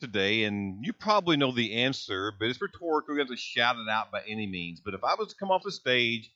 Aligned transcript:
today, 0.00 0.44
and 0.44 0.84
you 0.84 0.92
probably 0.92 1.36
know 1.36 1.52
the 1.52 1.74
answer, 1.74 2.32
but 2.38 2.48
it's 2.48 2.60
rhetorical. 2.60 3.14
You 3.14 3.20
have 3.20 3.28
to 3.28 3.36
shout 3.36 3.76
it 3.76 3.88
out 3.90 4.10
by 4.10 4.22
any 4.26 4.46
means. 4.46 4.80
But 4.80 4.94
if 4.94 5.04
I 5.04 5.14
was 5.14 5.28
to 5.28 5.38
come 5.38 5.50
off 5.50 5.62
the 5.62 5.72
stage 5.72 6.30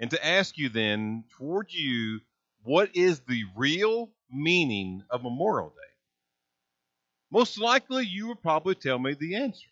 and 0.00 0.10
to 0.10 0.26
ask 0.26 0.58
you 0.58 0.68
then, 0.68 1.24
toward 1.38 1.72
you, 1.72 2.20
what 2.62 2.90
is 2.94 3.20
the 3.20 3.44
real 3.56 4.10
meaning 4.30 5.02
of 5.10 5.22
Memorial 5.22 5.70
Day? 5.70 5.92
Most 7.30 7.58
likely 7.58 8.04
you 8.06 8.28
would 8.28 8.42
probably 8.42 8.74
tell 8.74 8.98
me 8.98 9.14
the 9.14 9.36
answer. 9.36 9.68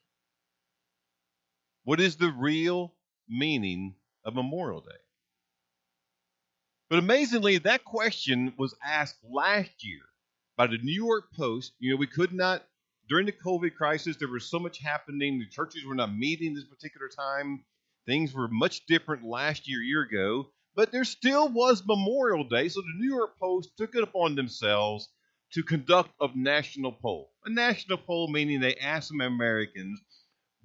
What 1.84 2.00
is 2.00 2.16
the 2.16 2.30
real 2.30 2.94
meaning 3.28 3.94
of 4.24 4.34
Memorial 4.34 4.80
Day? 4.80 4.96
But 6.88 6.98
amazingly, 6.98 7.58
that 7.58 7.84
question 7.84 8.54
was 8.56 8.74
asked 8.84 9.18
last 9.28 9.84
year 9.84 10.02
by 10.56 10.66
the 10.66 10.78
New 10.78 10.92
York 10.92 11.32
Post. 11.36 11.72
You 11.78 11.90
know, 11.90 11.96
we 11.96 12.06
could 12.06 12.32
not, 12.32 12.62
during 13.08 13.26
the 13.26 13.32
COVID 13.32 13.74
crisis, 13.74 14.16
there 14.16 14.28
was 14.28 14.50
so 14.50 14.58
much 14.58 14.78
happening. 14.80 15.38
The 15.38 15.46
churches 15.46 15.84
were 15.84 15.94
not 15.94 16.14
meeting 16.14 16.54
this 16.54 16.64
particular 16.64 17.08
time. 17.08 17.64
Things 18.06 18.34
were 18.34 18.48
much 18.48 18.86
different 18.86 19.24
last 19.24 19.68
year, 19.68 19.80
year 19.80 20.02
ago. 20.02 20.50
But 20.76 20.90
there 20.90 21.04
still 21.04 21.48
was 21.48 21.84
Memorial 21.86 22.44
Day, 22.44 22.68
so 22.68 22.80
the 22.80 22.98
New 22.98 23.14
York 23.14 23.38
Post 23.38 23.70
took 23.76 23.94
it 23.94 24.02
upon 24.02 24.34
themselves 24.34 25.08
to 25.52 25.62
conduct 25.62 26.10
a 26.20 26.28
national 26.34 26.92
poll. 26.92 27.30
A 27.44 27.50
national 27.50 27.98
poll 27.98 28.28
meaning 28.28 28.60
they 28.60 28.74
asked 28.76 29.08
some 29.08 29.20
Americans, 29.20 30.00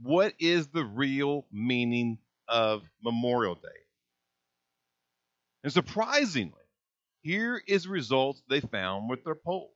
what 0.02 0.34
is 0.40 0.68
the 0.68 0.84
real 0.84 1.46
meaning 1.52 2.18
of 2.48 2.90
Memorial 3.04 3.56
Day? 3.56 3.70
And 5.64 5.72
surprisingly, 5.72 6.54
here 7.22 7.62
is 7.68 7.84
the 7.84 7.90
results 7.90 8.42
they 8.50 8.62
found 8.62 9.10
with 9.10 9.24
their 9.24 9.36
poll. 9.36 9.72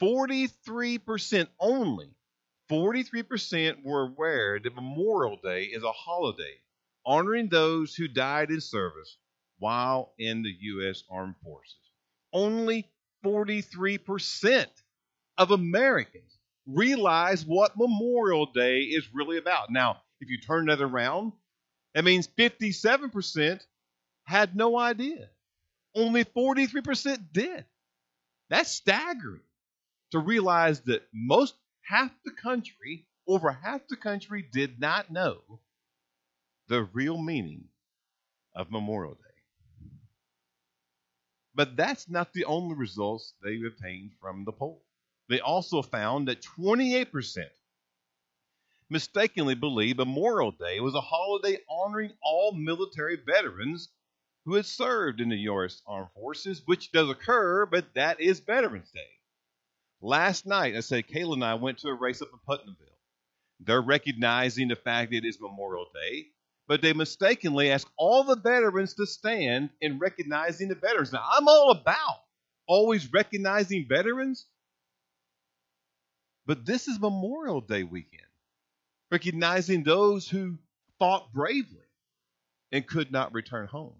43% 0.00 1.48
only, 1.58 2.10
43% 2.70 3.84
were 3.84 4.02
aware 4.02 4.58
that 4.58 4.74
Memorial 4.74 5.38
Day 5.42 5.64
is 5.64 5.82
a 5.82 5.92
holiday 5.92 6.60
honoring 7.04 7.48
those 7.48 7.94
who 7.94 8.08
died 8.08 8.50
in 8.50 8.60
service 8.60 9.16
while 9.58 10.12
in 10.18 10.42
the 10.42 10.54
U.S. 10.60 11.04
Armed 11.10 11.36
Forces. 11.42 11.78
Only 12.32 12.90
43% 13.24 14.66
of 15.38 15.50
Americans 15.50 16.38
realize 16.66 17.46
what 17.46 17.78
Memorial 17.78 18.46
Day 18.46 18.80
is 18.80 19.14
really 19.14 19.38
about. 19.38 19.70
Now, 19.70 20.02
if 20.20 20.28
you 20.28 20.38
turn 20.38 20.66
that 20.66 20.80
around, 20.80 21.32
that 21.94 22.04
means 22.04 22.28
57% 22.36 23.60
had 24.24 24.56
no 24.56 24.76
idea. 24.76 25.28
Only 25.94 26.24
43% 26.24 27.18
did. 27.32 27.64
That's 28.50 28.70
staggering 28.70 29.40
to 30.12 30.18
realize 30.18 30.80
that 30.82 31.02
most 31.12 31.54
half 31.82 32.10
the 32.24 32.30
country, 32.30 33.06
over 33.26 33.50
half 33.52 33.86
the 33.88 33.96
country, 33.96 34.44
did 34.52 34.80
not 34.80 35.10
know 35.10 35.60
the 36.68 36.84
real 36.92 37.20
meaning 37.20 37.64
of 38.54 38.70
Memorial 38.70 39.14
Day. 39.14 39.20
But 41.54 41.76
that's 41.76 42.08
not 42.08 42.32
the 42.32 42.44
only 42.44 42.76
results 42.76 43.34
they 43.42 43.60
obtained 43.66 44.12
from 44.20 44.44
the 44.44 44.52
poll. 44.52 44.84
They 45.28 45.40
also 45.40 45.82
found 45.82 46.28
that 46.28 46.42
28% 46.42 47.46
mistakenly 48.88 49.54
believed 49.54 49.98
Memorial 49.98 50.52
Day 50.52 50.80
was 50.80 50.94
a 50.94 51.00
holiday 51.00 51.58
honoring 51.68 52.12
all 52.22 52.52
military 52.52 53.16
veterans 53.16 53.88
who 54.44 54.54
had 54.54 54.66
served 54.66 55.20
in 55.20 55.28
the 55.28 55.38
U.S. 55.38 55.82
Armed 55.86 56.10
Forces, 56.14 56.62
which 56.66 56.92
does 56.92 57.10
occur, 57.10 57.66
but 57.66 57.94
that 57.94 58.20
is 58.20 58.38
Veterans 58.40 58.90
Day. 58.92 59.00
Last 60.06 60.46
night, 60.46 60.76
I 60.76 60.80
said 60.80 61.08
Kayla 61.08 61.32
and 61.32 61.44
I 61.44 61.54
went 61.54 61.78
to 61.78 61.88
a 61.88 61.94
race 61.94 62.22
up 62.22 62.28
in 62.32 62.38
Putnamville. 62.46 62.86
They're 63.58 63.82
recognizing 63.82 64.68
the 64.68 64.76
fact 64.76 65.10
that 65.10 65.16
it 65.16 65.24
is 65.24 65.40
Memorial 65.40 65.86
Day, 65.92 66.26
but 66.68 66.80
they 66.80 66.92
mistakenly 66.92 67.72
asked 67.72 67.90
all 67.98 68.22
the 68.22 68.36
veterans 68.36 68.94
to 68.94 69.06
stand 69.06 69.70
in 69.80 69.98
recognizing 69.98 70.68
the 70.68 70.76
veterans. 70.76 71.12
Now, 71.12 71.24
I'm 71.28 71.48
all 71.48 71.72
about 71.72 72.20
always 72.68 73.12
recognizing 73.12 73.88
veterans, 73.88 74.46
but 76.46 76.64
this 76.64 76.86
is 76.86 77.00
Memorial 77.00 77.60
Day 77.60 77.82
weekend, 77.82 78.22
recognizing 79.10 79.82
those 79.82 80.28
who 80.28 80.56
fought 81.00 81.32
bravely 81.32 81.82
and 82.70 82.86
could 82.86 83.10
not 83.10 83.34
return 83.34 83.66
home 83.66 83.96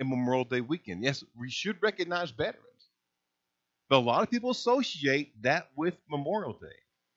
in 0.00 0.10
Memorial 0.10 0.42
Day 0.42 0.60
weekend. 0.60 1.04
Yes, 1.04 1.22
we 1.38 1.50
should 1.50 1.80
recognize 1.80 2.32
veterans, 2.32 2.65
but 3.88 3.98
a 3.98 3.98
lot 3.98 4.22
of 4.22 4.30
people 4.30 4.50
associate 4.50 5.40
that 5.42 5.68
with 5.76 5.94
Memorial 6.08 6.52
Day. 6.52 6.68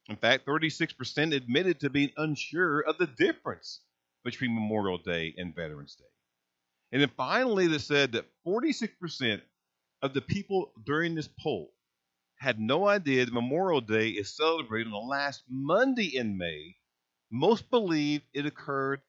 In 0.10 0.16
fact, 0.16 0.46
36% 0.46 1.36
admitted 1.36 1.80
to 1.80 1.90
being 1.90 2.12
unsure 2.18 2.82
of 2.82 2.98
the 2.98 3.08
difference 3.08 3.82
between 4.24 4.54
Memorial 4.54 4.98
Day 4.98 5.34
and 5.38 5.56
Veterans 5.56 5.96
Day. 5.96 6.06
And 6.92 7.02
then 7.02 7.12
finally, 7.16 7.68
they 7.68 7.78
said 7.78 8.14
that 8.14 8.26
46% 8.46 9.42
of 10.02 10.14
the 10.14 10.22
people 10.22 10.72
during 10.86 11.14
this 11.16 11.30
poll 11.40 11.74
had 12.38 12.60
no 12.60 12.88
idea 12.88 13.26
that 13.26 13.34
Memorial 13.34 13.82
Day 13.82 14.10
is 14.10 14.36
celebrated 14.36 14.88
on 14.88 14.94
the 14.94 15.10
last 15.10 15.44
Monday 15.50 16.16
in 16.16 16.38
May. 16.38 16.78
Most 17.32 17.70
believe 17.70 18.22
it 18.34 18.46
occurred 18.46 19.02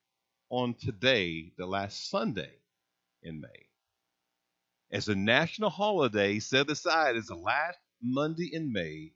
on 0.50 0.74
today, 0.74 1.52
the 1.56 1.66
last 1.66 2.10
Sunday 2.10 2.50
in 3.22 3.40
May, 3.40 3.69
as 4.92 5.08
a 5.08 5.14
national 5.14 5.70
holiday 5.70 6.38
set 6.38 6.70
aside 6.70 7.16
as 7.16 7.26
the 7.26 7.34
last 7.34 7.78
Monday 8.02 8.50
in 8.52 8.72
May 8.72 9.12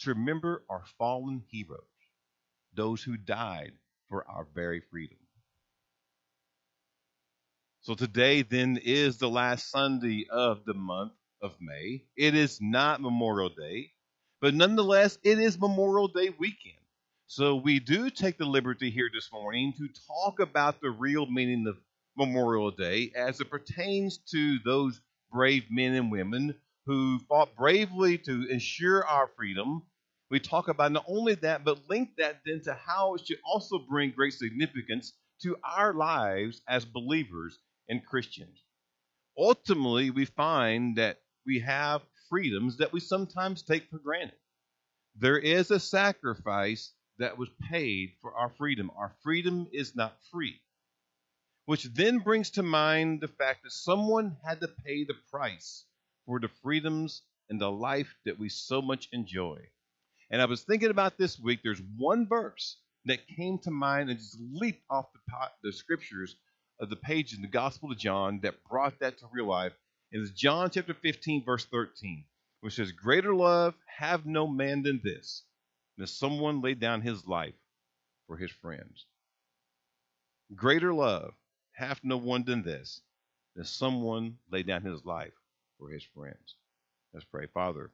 to 0.00 0.10
remember 0.10 0.62
our 0.68 0.84
fallen 0.98 1.42
heroes, 1.50 1.80
those 2.74 3.02
who 3.02 3.16
died 3.16 3.72
for 4.08 4.26
our 4.28 4.46
very 4.54 4.80
freedom. 4.90 5.18
So 7.80 7.94
today 7.94 8.42
then 8.42 8.78
is 8.82 9.18
the 9.18 9.28
last 9.28 9.70
Sunday 9.70 10.26
of 10.30 10.64
the 10.64 10.74
month 10.74 11.12
of 11.42 11.54
May. 11.60 12.04
It 12.16 12.34
is 12.34 12.60
not 12.60 13.00
Memorial 13.00 13.48
Day, 13.48 13.92
but 14.40 14.54
nonetheless, 14.54 15.18
it 15.22 15.38
is 15.38 15.58
Memorial 15.58 16.08
Day 16.08 16.30
weekend. 16.38 16.74
So 17.26 17.56
we 17.56 17.80
do 17.80 18.10
take 18.10 18.38
the 18.38 18.44
liberty 18.44 18.90
here 18.90 19.10
this 19.12 19.30
morning 19.32 19.72
to 19.78 19.88
talk 20.06 20.40
about 20.40 20.80
the 20.80 20.90
real 20.90 21.26
meaning 21.26 21.66
of 21.66 21.76
Memorial 22.16 22.70
Day 22.70 23.12
as 23.16 23.40
it 23.40 23.50
pertains 23.50 24.18
to 24.30 24.58
those 24.64 25.00
brave 25.32 25.64
men 25.70 25.94
and 25.94 26.10
women 26.10 26.54
who 26.86 27.18
fought 27.28 27.56
bravely 27.56 28.18
to 28.18 28.48
ensure 28.48 29.04
our 29.04 29.28
freedom. 29.36 29.82
We 30.30 30.40
talk 30.40 30.68
about 30.68 30.92
not 30.92 31.04
only 31.08 31.34
that, 31.36 31.64
but 31.64 31.88
link 31.88 32.10
that 32.18 32.40
then 32.44 32.60
to 32.64 32.74
how 32.74 33.14
it 33.14 33.26
should 33.26 33.38
also 33.44 33.78
bring 33.78 34.10
great 34.12 34.34
significance 34.34 35.12
to 35.42 35.56
our 35.64 35.92
lives 35.92 36.62
as 36.68 36.84
believers 36.84 37.58
and 37.88 38.04
Christians. 38.04 38.62
Ultimately, 39.38 40.10
we 40.10 40.24
find 40.24 40.96
that 40.96 41.20
we 41.44 41.60
have 41.60 42.02
freedoms 42.28 42.78
that 42.78 42.92
we 42.92 43.00
sometimes 43.00 43.62
take 43.62 43.88
for 43.90 43.98
granted. 43.98 44.38
There 45.16 45.38
is 45.38 45.70
a 45.70 45.80
sacrifice 45.80 46.92
that 47.18 47.38
was 47.38 47.48
paid 47.70 48.10
for 48.20 48.34
our 48.34 48.50
freedom. 48.50 48.90
Our 48.96 49.14
freedom 49.22 49.68
is 49.72 49.94
not 49.94 50.16
free. 50.30 50.60
Which 51.66 51.84
then 51.84 52.20
brings 52.20 52.50
to 52.50 52.62
mind 52.62 53.20
the 53.20 53.28
fact 53.28 53.64
that 53.64 53.72
someone 53.72 54.36
had 54.44 54.60
to 54.60 54.68
pay 54.68 55.04
the 55.04 55.16
price 55.30 55.84
for 56.24 56.38
the 56.38 56.48
freedoms 56.62 57.22
and 57.48 57.60
the 57.60 57.70
life 57.70 58.14
that 58.24 58.38
we 58.38 58.48
so 58.48 58.80
much 58.80 59.08
enjoy. 59.12 59.58
And 60.30 60.40
I 60.40 60.44
was 60.44 60.62
thinking 60.62 60.90
about 60.90 61.18
this 61.18 61.38
week, 61.40 61.60
there's 61.62 61.82
one 61.96 62.28
verse 62.28 62.78
that 63.06 63.26
came 63.26 63.58
to 63.58 63.72
mind 63.72 64.10
and 64.10 64.18
just 64.18 64.38
leaped 64.40 64.84
off 64.90 65.12
the, 65.12 65.20
the 65.62 65.72
scriptures 65.72 66.36
of 66.78 66.88
the 66.88 66.96
page 66.96 67.34
in 67.34 67.42
the 67.42 67.48
Gospel 67.48 67.90
of 67.90 67.98
John 67.98 68.40
that 68.42 68.62
brought 68.64 69.00
that 69.00 69.18
to 69.18 69.26
real 69.32 69.48
life. 69.48 69.72
It 70.12 70.18
is 70.18 70.30
John 70.30 70.70
chapter 70.70 70.94
15, 70.94 71.44
verse 71.44 71.64
13, 71.64 72.24
which 72.60 72.74
says, 72.74 72.92
Greater 72.92 73.34
love 73.34 73.74
have 73.86 74.24
no 74.24 74.46
man 74.46 74.82
than 74.82 75.00
this, 75.02 75.42
that 75.98 76.08
someone 76.08 76.62
laid 76.62 76.78
down 76.78 77.00
his 77.00 77.26
life 77.26 77.54
for 78.28 78.36
his 78.36 78.52
friends. 78.52 79.06
Greater 80.54 80.94
love 80.94 81.34
hath 81.76 82.00
no 82.02 82.16
one 82.16 82.42
than 82.44 82.62
this, 82.62 83.02
that 83.54 83.66
someone 83.66 84.38
laid 84.50 84.66
down 84.66 84.82
his 84.82 85.04
life 85.04 85.34
for 85.78 85.90
his 85.90 86.02
friends. 86.02 86.56
Let's 87.12 87.26
pray. 87.26 87.46
Father, 87.52 87.90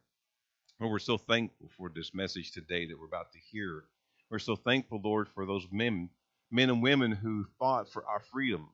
Lord, 0.81 0.93
we're 0.93 0.99
so 1.01 1.19
thankful 1.19 1.69
for 1.77 1.91
this 1.93 2.15
message 2.15 2.53
today 2.53 2.87
that 2.87 2.99
we're 2.99 3.07
about 3.07 3.33
to 3.33 3.39
hear. 3.51 3.85
We're 4.31 4.39
so 4.39 4.55
thankful, 4.57 5.01
Lord, 5.03 5.29
for 5.29 5.47
those 5.47 5.67
men, 5.73 6.11
men 6.51 6.71
and 6.71 6.83
women 6.83 7.11
who 7.11 7.47
fought 7.59 7.89
for 7.89 8.07
our 8.07 8.21
freedom. 8.21 8.69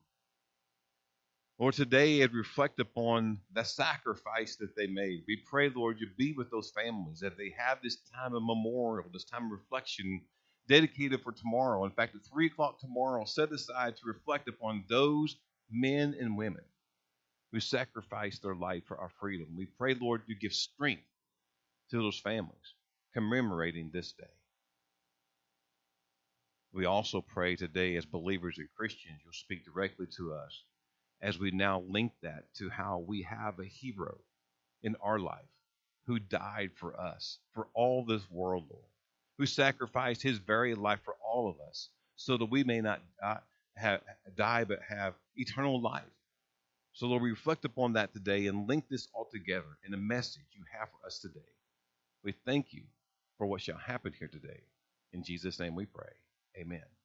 Lord, 1.57 1.73
today 1.73 2.21
as 2.21 2.31
reflect 2.31 2.79
upon 2.79 3.39
the 3.53 3.63
sacrifice 3.63 4.55
that 4.57 4.75
they 4.77 4.87
made, 4.87 5.23
we 5.27 5.43
pray, 5.49 5.69
Lord, 5.69 5.97
you 5.99 6.07
be 6.17 6.33
with 6.33 6.51
those 6.51 6.71
families 6.71 7.19
that 7.19 7.37
they 7.37 7.53
have 7.57 7.79
this 7.81 7.97
time 8.15 8.33
of 8.35 8.43
memorial, 8.43 9.09
this 9.11 9.25
time 9.25 9.45
of 9.45 9.51
reflection 9.51 10.21
dedicated 10.69 11.21
for 11.23 11.33
tomorrow. 11.33 11.85
In 11.85 11.91
fact, 11.91 12.15
at 12.15 12.21
3 12.33 12.47
o'clock 12.47 12.79
tomorrow, 12.79 13.25
set 13.25 13.51
aside 13.51 13.97
to 13.97 14.07
reflect 14.07 14.47
upon 14.49 14.85
those 14.89 15.37
men 15.71 16.15
and 16.19 16.37
women 16.37 16.63
who 17.51 17.59
sacrificed 17.59 18.43
their 18.43 18.55
life 18.55 18.83
for 18.87 18.97
our 18.99 19.11
freedom. 19.19 19.47
We 19.57 19.65
pray, 19.65 19.95
Lord, 19.99 20.23
you 20.27 20.35
give 20.35 20.53
strength 20.53 21.03
to 21.91 21.97
those 21.97 22.19
families. 22.19 22.75
commemorating 23.13 23.91
this 23.93 24.11
day. 24.13 24.25
We 26.73 26.85
also 26.85 27.21
pray 27.21 27.55
today 27.55 27.95
as 27.95 28.05
believers 28.05 28.57
and 28.59 28.69
Christians, 28.77 29.19
you'll 29.23 29.33
speak 29.33 29.65
directly 29.65 30.07
to 30.17 30.33
us 30.33 30.63
as 31.21 31.39
we 31.39 31.51
now 31.51 31.83
link 31.89 32.13
that 32.21 32.45
to 32.55 32.69
how 32.69 33.03
we 33.07 33.23
have 33.23 33.59
a 33.59 33.65
hero 33.65 34.19
in 34.83 34.95
our 35.01 35.19
life 35.19 35.49
who 36.05 36.19
died 36.19 36.71
for 36.75 36.99
us, 36.99 37.39
for 37.53 37.67
all 37.73 38.05
this 38.05 38.29
world, 38.31 38.65
Lord, 38.69 38.85
who 39.39 39.45
sacrificed 39.45 40.21
his 40.21 40.37
very 40.37 40.75
life 40.75 40.99
for 41.03 41.15
all 41.25 41.49
of 41.49 41.55
us 41.67 41.89
so 42.17 42.37
that 42.37 42.51
we 42.51 42.63
may 42.65 42.81
not 42.81 43.01
die, 43.21 43.39
have, 43.77 44.01
die 44.35 44.65
but 44.65 44.79
have 44.87 45.13
eternal 45.37 45.81
life. 45.81 46.03
So, 46.91 47.07
Lord, 47.07 47.23
we 47.23 47.29
reflect 47.29 47.63
upon 47.63 47.93
that 47.93 48.13
today 48.13 48.47
and 48.47 48.67
link 48.67 48.89
this 48.89 49.07
all 49.13 49.29
together 49.31 49.77
in 49.87 49.93
a 49.93 49.97
message 49.97 50.43
you 50.51 50.63
have 50.77 50.89
for 50.89 51.07
us 51.07 51.19
today. 51.19 51.39
We 52.21 52.33
thank 52.45 52.73
you 52.73 52.83
for 53.37 53.47
what 53.47 53.61
shall 53.61 53.77
happen 53.77 54.13
here 54.19 54.27
today. 54.27 54.59
In 55.13 55.23
Jesus' 55.23 55.57
name 55.57 55.73
we 55.73 55.85
pray. 55.85 56.11
Amen. 56.57 56.98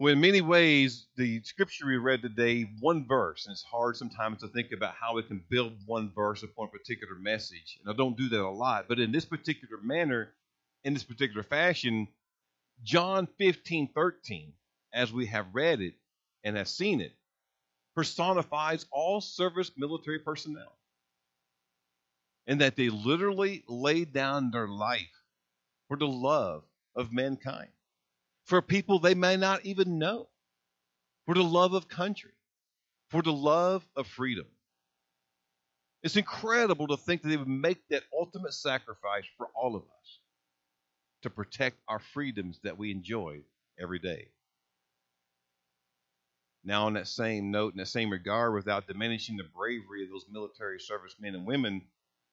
Well, 0.00 0.12
in 0.12 0.20
many 0.20 0.40
ways, 0.42 1.08
the 1.16 1.42
scripture 1.42 1.84
we 1.84 1.96
read 1.96 2.22
today, 2.22 2.70
one 2.78 3.04
verse, 3.08 3.46
and 3.46 3.52
it's 3.52 3.64
hard 3.64 3.96
sometimes 3.96 4.40
to 4.40 4.48
think 4.48 4.70
about 4.70 4.94
how 4.94 5.16
we 5.16 5.24
can 5.24 5.42
build 5.50 5.72
one 5.86 6.12
verse 6.14 6.44
upon 6.44 6.68
a 6.68 6.70
particular 6.70 7.16
message. 7.16 7.80
And 7.80 7.92
I 7.92 7.96
don't 7.96 8.16
do 8.16 8.28
that 8.28 8.40
a 8.40 8.48
lot, 8.48 8.86
but 8.88 9.00
in 9.00 9.10
this 9.10 9.24
particular 9.24 9.82
manner, 9.82 10.32
in 10.84 10.94
this 10.94 11.02
particular 11.02 11.42
fashion, 11.42 12.06
John 12.84 13.26
15, 13.38 13.88
13, 13.92 14.52
as 14.94 15.12
we 15.12 15.26
have 15.26 15.46
read 15.52 15.80
it 15.80 15.94
and 16.44 16.56
have 16.56 16.68
seen 16.68 17.00
it, 17.00 17.16
personifies 17.96 18.86
all 18.92 19.20
service 19.20 19.72
military 19.76 20.20
personnel. 20.20 20.78
And 22.46 22.60
that 22.60 22.76
they 22.76 22.88
literally 22.88 23.64
laid 23.66 24.12
down 24.12 24.52
their 24.52 24.68
life 24.68 25.10
for 25.88 25.96
the 25.96 26.06
love 26.06 26.62
of 26.94 27.12
mankind, 27.12 27.70
for 28.48 28.62
people 28.62 28.98
they 28.98 29.14
may 29.14 29.36
not 29.36 29.64
even 29.64 29.98
know, 29.98 30.26
for 31.26 31.34
the 31.34 31.44
love 31.44 31.74
of 31.74 31.86
country, 31.86 32.32
for 33.10 33.20
the 33.22 33.32
love 33.32 33.86
of 33.94 34.06
freedom. 34.06 34.46
It's 36.02 36.16
incredible 36.16 36.86
to 36.88 36.96
think 36.96 37.22
that 37.22 37.28
they 37.28 37.36
would 37.36 37.46
make 37.46 37.86
that 37.90 38.04
ultimate 38.18 38.54
sacrifice 38.54 39.24
for 39.36 39.48
all 39.54 39.76
of 39.76 39.82
us 39.82 40.18
to 41.22 41.30
protect 41.30 41.76
our 41.88 41.98
freedoms 41.98 42.58
that 42.64 42.78
we 42.78 42.90
enjoy 42.90 43.40
every 43.78 43.98
day. 43.98 44.28
Now, 46.64 46.86
on 46.86 46.94
that 46.94 47.08
same 47.08 47.50
note, 47.50 47.74
in 47.74 47.78
that 47.78 47.88
same 47.88 48.10
regard, 48.10 48.54
without 48.54 48.86
diminishing 48.86 49.36
the 49.36 49.44
bravery 49.44 50.04
of 50.04 50.10
those 50.10 50.26
military 50.30 50.80
servicemen 50.80 51.34
and 51.34 51.46
women 51.46 51.82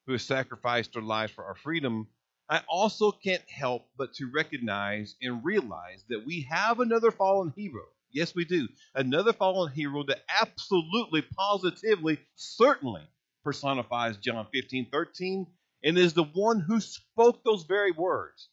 who 0.06 0.14
have 0.14 0.22
sacrificed 0.22 0.94
their 0.94 1.02
lives 1.02 1.34
for 1.34 1.44
our 1.44 1.56
freedom, 1.56 2.08
I 2.50 2.62
also 2.70 3.12
can't 3.12 3.48
help 3.50 3.88
but 3.98 4.14
to 4.16 4.30
recognize 4.32 5.16
and 5.22 5.44
realize 5.44 6.04
that 6.10 6.26
we 6.26 6.48
have 6.50 6.80
another 6.80 7.12
fallen 7.12 7.54
hero. 7.56 7.84
Yes, 8.12 8.36
we 8.36 8.46
do. 8.46 8.68
Another 8.94 9.34
fallen 9.34 9.72
hero 9.74 10.04
that 10.04 10.24
absolutely, 10.30 11.22
positively, 11.22 12.20
certainly 12.36 13.02
personifies 13.44 14.18
John 14.18 14.48
15 14.54 14.90
13 14.92 15.48
and 15.84 15.98
is 15.98 16.14
the 16.14 16.24
one 16.24 16.60
who 16.60 16.80
spoke 16.80 17.44
those 17.44 17.64
very 17.64 17.92
words 17.92 18.50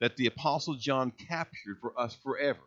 that 0.00 0.16
the 0.16 0.26
Apostle 0.26 0.74
John 0.74 1.10
captured 1.10 1.78
for 1.80 1.98
us 1.98 2.14
forever. 2.22 2.60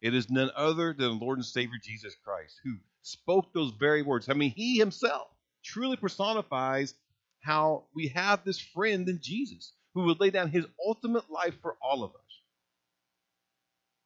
It 0.00 0.14
is 0.14 0.30
none 0.30 0.50
other 0.56 0.94
than 0.94 1.18
the 1.18 1.24
Lord 1.24 1.38
and 1.38 1.44
Savior 1.44 1.78
Jesus 1.82 2.14
Christ 2.24 2.60
who 2.64 2.76
spoke 3.02 3.52
those 3.52 3.72
very 3.72 4.02
words. 4.02 4.28
I 4.28 4.34
mean, 4.34 4.52
he 4.52 4.78
himself 4.78 5.28
truly 5.62 5.96
personifies 5.96 6.94
how 7.40 7.84
we 7.94 8.08
have 8.08 8.44
this 8.44 8.58
friend 8.58 9.08
in 9.08 9.20
Jesus 9.22 9.72
who 9.94 10.04
would 10.04 10.20
lay 10.20 10.30
down 10.30 10.50
his 10.50 10.66
ultimate 10.86 11.30
life 11.30 11.54
for 11.62 11.76
all 11.82 12.04
of 12.04 12.10
us. 12.10 12.40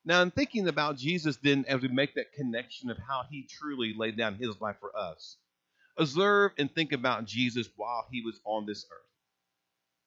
Now, 0.04 0.22
in 0.22 0.30
thinking 0.30 0.68
about 0.68 0.98
Jesus, 0.98 1.38
then, 1.42 1.64
as 1.66 1.80
we 1.80 1.88
make 1.88 2.14
that 2.14 2.32
connection 2.34 2.90
of 2.90 2.98
how 2.98 3.22
he 3.30 3.48
truly 3.48 3.94
laid 3.96 4.16
down 4.16 4.34
his 4.34 4.60
life 4.60 4.76
for 4.78 4.96
us, 4.96 5.36
observe 5.96 6.52
and 6.58 6.72
think 6.72 6.92
about 6.92 7.24
Jesus 7.24 7.68
while 7.76 8.06
he 8.10 8.20
was 8.20 8.38
on 8.44 8.66
this 8.66 8.84
earth. 8.90 9.00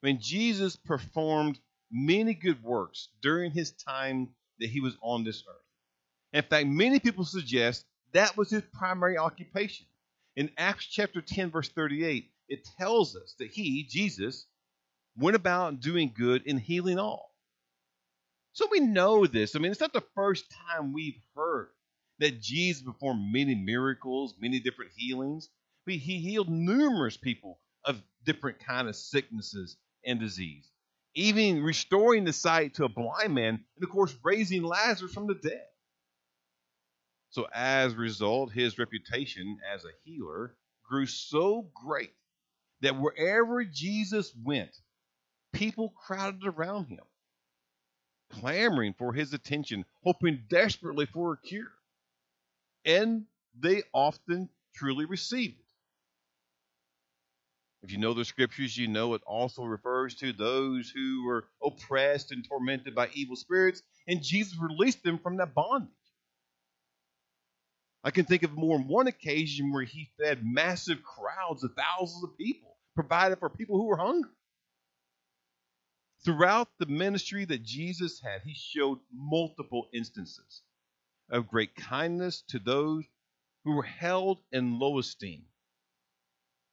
I 0.02 0.06
mean, 0.06 0.20
Jesus 0.20 0.76
performed 0.76 1.58
many 1.90 2.34
good 2.34 2.62
works 2.62 3.08
during 3.22 3.50
his 3.50 3.72
time 3.72 4.28
that 4.60 4.68
he 4.68 4.80
was 4.80 4.96
on 5.00 5.24
this 5.24 5.42
earth. 5.48 5.56
In 6.32 6.42
fact, 6.42 6.66
many 6.68 7.00
people 7.00 7.24
suggest 7.24 7.84
that 8.12 8.36
was 8.36 8.50
his 8.50 8.62
primary 8.72 9.18
occupation. 9.18 9.86
In 10.36 10.50
Acts 10.56 10.86
chapter 10.86 11.20
10, 11.20 11.50
verse 11.50 11.68
38, 11.68 12.30
it 12.48 12.66
tells 12.78 13.16
us 13.16 13.34
that 13.38 13.50
he, 13.50 13.84
Jesus, 13.84 14.46
went 15.16 15.36
about 15.36 15.80
doing 15.80 16.12
good 16.16 16.42
and 16.46 16.60
healing 16.60 16.98
all. 16.98 17.34
So 18.52 18.66
we 18.70 18.80
know 18.80 19.26
this. 19.26 19.54
I 19.54 19.58
mean, 19.58 19.70
it's 19.70 19.80
not 19.80 19.92
the 19.92 20.04
first 20.14 20.44
time 20.50 20.92
we've 20.92 21.20
heard 21.36 21.68
that 22.18 22.40
Jesus 22.40 22.82
performed 22.82 23.32
many 23.32 23.54
miracles, 23.54 24.34
many 24.40 24.58
different 24.60 24.92
healings. 24.96 25.48
He 25.86 25.98
healed 25.98 26.48
numerous 26.48 27.16
people 27.16 27.60
of 27.84 28.02
different 28.24 28.58
kind 28.58 28.88
of 28.88 28.96
sicknesses 28.96 29.76
and 30.04 30.20
disease, 30.20 30.68
even 31.14 31.62
restoring 31.62 32.24
the 32.24 32.32
sight 32.32 32.74
to 32.74 32.84
a 32.84 32.88
blind 32.88 33.34
man, 33.34 33.64
and 33.76 33.84
of 33.84 33.90
course, 33.90 34.14
raising 34.22 34.62
Lazarus 34.62 35.12
from 35.12 35.26
the 35.26 35.34
dead. 35.34 35.64
So, 37.30 37.46
as 37.54 37.92
a 37.92 37.96
result, 37.96 38.52
his 38.52 38.78
reputation 38.78 39.58
as 39.72 39.84
a 39.84 39.92
healer 40.04 40.56
grew 40.84 41.06
so 41.06 41.70
great 41.74 42.12
that 42.80 42.98
wherever 42.98 43.64
Jesus 43.64 44.32
went, 44.44 44.70
people 45.52 45.90
crowded 46.06 46.46
around 46.46 46.86
him, 46.86 47.04
clamoring 48.30 48.94
for 48.98 49.12
his 49.12 49.32
attention, 49.32 49.84
hoping 50.02 50.44
desperately 50.48 51.06
for 51.06 51.32
a 51.32 51.38
cure. 51.38 51.72
And 52.84 53.24
they 53.58 53.82
often 53.92 54.48
truly 54.74 55.04
received 55.04 55.58
it. 55.58 55.64
If 57.82 57.92
you 57.92 57.98
know 57.98 58.12
the 58.12 58.24
scriptures, 58.24 58.76
you 58.76 58.88
know 58.88 59.14
it 59.14 59.22
also 59.24 59.62
refers 59.64 60.16
to 60.16 60.32
those 60.32 60.90
who 60.90 61.24
were 61.24 61.44
oppressed 61.62 62.32
and 62.32 62.44
tormented 62.44 62.94
by 62.94 63.08
evil 63.14 63.36
spirits, 63.36 63.82
and 64.06 64.22
Jesus 64.22 64.58
released 64.58 65.02
them 65.04 65.18
from 65.18 65.36
that 65.36 65.54
bondage. 65.54 65.88
I 68.04 68.10
can 68.10 68.24
think 68.24 68.42
of 68.42 68.52
more 68.52 68.78
than 68.78 68.88
one 68.88 69.06
occasion 69.08 69.72
where 69.72 69.82
he 69.82 70.10
fed 70.18 70.44
massive 70.44 70.98
crowds 71.02 71.64
of 71.64 71.72
thousands 71.74 72.24
of 72.24 72.36
people 72.38 72.76
provided 72.94 73.38
for 73.38 73.50
people 73.50 73.76
who 73.76 73.86
were 73.86 73.96
hungry. 73.96 74.30
Throughout 76.24 76.68
the 76.78 76.86
ministry 76.86 77.44
that 77.44 77.62
Jesus 77.62 78.20
had, 78.20 78.42
he 78.42 78.54
showed 78.54 78.98
multiple 79.12 79.88
instances 79.92 80.62
of 81.30 81.48
great 81.48 81.74
kindness 81.76 82.42
to 82.48 82.58
those 82.58 83.04
who 83.64 83.76
were 83.76 83.82
held 83.82 84.40
in 84.52 84.78
low 84.78 84.98
esteem. 84.98 85.44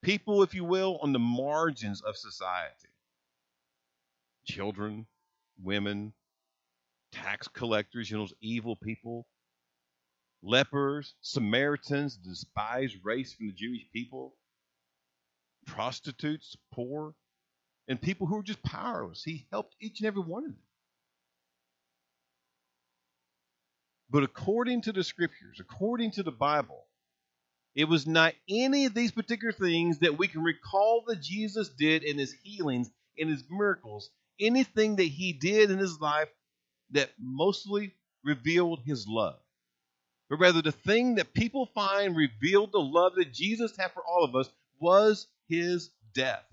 People, 0.01 0.43
if 0.43 0.53
you 0.53 0.63
will, 0.63 0.99
on 1.01 1.13
the 1.13 1.19
margins 1.19 2.01
of 2.01 2.15
society. 2.15 2.89
Children, 4.45 5.07
women, 5.61 6.13
tax 7.11 7.47
collectors, 7.47 8.09
you 8.09 8.17
know, 8.17 8.23
those 8.23 8.33
evil 8.41 8.75
people, 8.75 9.27
lepers, 10.45 11.15
Samaritans, 11.21 12.17
despised 12.17 12.97
race 13.03 13.33
from 13.33 13.47
the 13.47 13.53
Jewish 13.53 13.85
people, 13.91 14.35
prostitutes, 15.65 16.55
poor, 16.71 17.15
and 17.87 18.01
people 18.01 18.27
who 18.27 18.35
were 18.35 18.43
just 18.43 18.63
powerless. 18.63 19.23
He 19.23 19.47
helped 19.51 19.75
each 19.81 19.99
and 19.99 20.07
every 20.07 20.21
one 20.21 20.45
of 20.45 20.51
them. 20.51 20.59
But 24.09 24.23
according 24.23 24.83
to 24.83 24.93
the 24.93 25.03
scriptures, 25.03 25.59
according 25.59 26.11
to 26.11 26.23
the 26.23 26.31
Bible, 26.31 26.85
it 27.73 27.85
was 27.85 28.07
not 28.07 28.33
any 28.47 28.85
of 28.85 28.93
these 28.93 29.11
particular 29.11 29.51
things 29.51 29.99
that 29.99 30.17
we 30.17 30.27
can 30.27 30.43
recall 30.43 31.03
that 31.07 31.21
Jesus 31.21 31.69
did 31.69 32.03
in 32.03 32.17
his 32.17 32.33
healings, 32.43 32.89
in 33.17 33.27
his 33.27 33.43
miracles, 33.49 34.11
anything 34.39 34.97
that 34.97 35.03
he 35.03 35.33
did 35.33 35.71
in 35.71 35.79
his 35.79 35.99
life 35.99 36.29
that 36.91 37.09
mostly 37.19 37.95
revealed 38.23 38.81
his 38.85 39.07
love. 39.07 39.39
But 40.29 40.39
rather, 40.39 40.61
the 40.61 40.71
thing 40.71 41.15
that 41.15 41.33
people 41.33 41.67
find 41.75 42.15
revealed 42.15 42.71
the 42.71 42.79
love 42.79 43.13
that 43.15 43.33
Jesus 43.33 43.75
had 43.77 43.91
for 43.91 44.03
all 44.03 44.23
of 44.23 44.35
us 44.35 44.49
was 44.79 45.27
his 45.47 45.91
death. 46.13 46.43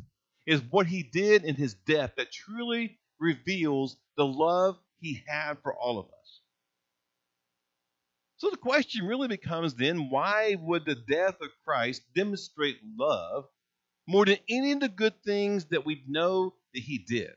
Is 0.45 0.61
what 0.71 0.87
he 0.87 1.05
did 1.05 1.45
in 1.45 1.55
his 1.55 1.75
death 1.75 2.15
that 2.17 2.33
truly 2.33 2.99
reveals 3.21 3.97
the 4.17 4.27
love 4.27 4.77
he 5.01 5.23
had 5.27 5.59
for 5.63 5.73
all 5.73 5.99
of 5.99 6.07
us. 6.07 6.41
So 8.39 8.51
the 8.51 8.57
question 8.57 9.07
really 9.07 9.29
becomes 9.29 9.75
then 9.75 10.11
why 10.11 10.57
would 10.61 10.85
the 10.85 10.97
death 10.97 11.41
of 11.41 11.51
Christ 11.65 12.03
demonstrate 12.13 12.79
love 12.99 13.45
more 14.09 14.27
than 14.27 14.39
any 14.49 14.73
of 14.73 14.81
the 14.81 14.89
good 14.89 15.23
things 15.23 15.67
that 15.67 15.87
we 15.87 16.03
know 16.09 16.55
that 16.75 16.81
he 16.81 16.99
did? 16.99 17.35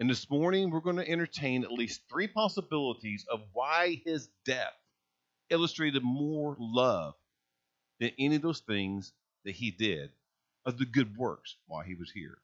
And 0.00 0.08
this 0.08 0.30
morning 0.30 0.70
we're 0.70 0.80
going 0.80 0.96
to 0.96 1.08
entertain 1.08 1.64
at 1.64 1.72
least 1.72 2.02
three 2.08 2.28
possibilities 2.28 3.26
of 3.28 3.42
why 3.52 4.00
his 4.04 4.28
death 4.44 4.76
illustrated 5.50 6.04
more 6.04 6.56
love 6.60 7.14
than 7.98 8.12
any 8.18 8.36
of 8.36 8.42
those 8.42 8.60
things 8.60 9.12
that 9.44 9.56
he 9.56 9.72
did 9.72 10.10
of 10.64 10.78
the 10.78 10.84
good 10.84 11.16
works 11.16 11.56
while 11.66 11.82
he 11.82 11.96
was 11.96 12.12
here. 12.12 12.38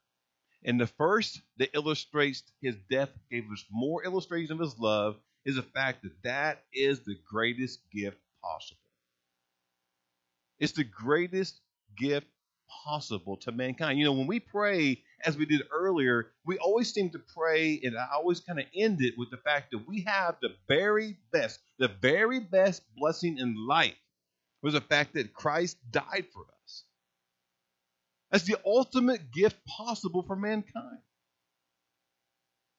And 0.64 0.80
the 0.80 0.88
first 0.88 1.40
that 1.58 1.75
illustrates 1.75 2.42
his 2.61 2.75
death 2.90 3.11
gave 3.30 3.44
us 3.52 3.64
more 3.70 4.04
illustration 4.04 4.54
of 4.54 4.61
his 4.61 4.78
love 4.78 5.16
is 5.44 5.56
the 5.56 5.62
fact 5.62 6.02
that 6.02 6.23
that 6.25 6.64
is 6.73 7.00
the 7.00 7.18
greatest 7.30 7.78
gift 7.92 8.18
possible. 8.42 8.80
It's 10.58 10.73
the 10.73 10.84
greatest 10.84 11.61
gift 11.96 12.26
possible 12.85 13.37
to 13.38 13.52
mankind. 13.52 13.99
You 13.99 14.04
know, 14.04 14.12
when 14.12 14.26
we 14.26 14.40
pray, 14.40 15.02
as 15.25 15.37
we 15.37 15.47
did 15.47 15.62
earlier, 15.73 16.33
we 16.44 16.59
always 16.59 16.92
seem 16.92 17.11
to 17.11 17.18
pray, 17.18 17.80
and 17.83 17.97
I 17.97 18.06
always 18.14 18.40
kind 18.40 18.59
of 18.59 18.66
end 18.75 19.00
it 19.00 19.14
with 19.16 19.30
the 19.30 19.37
fact 19.38 19.71
that 19.73 19.88
we 19.88 20.02
have 20.02 20.37
the 20.40 20.54
very 20.68 21.16
best, 21.33 21.61
the 21.78 21.88
very 21.88 22.40
best 22.40 22.83
blessing 22.97 23.38
in 23.38 23.66
life 23.66 23.94
was 24.62 24.75
the 24.75 24.80
fact 24.80 25.14
that 25.14 25.35
Christ 25.35 25.76
died 25.90 26.26
for 26.33 26.42
us. 26.64 26.85
That's 28.30 28.44
the 28.44 28.59
ultimate 28.64 29.30
gift 29.30 29.56
possible 29.66 30.23
for 30.23 30.37
mankind. 30.37 30.99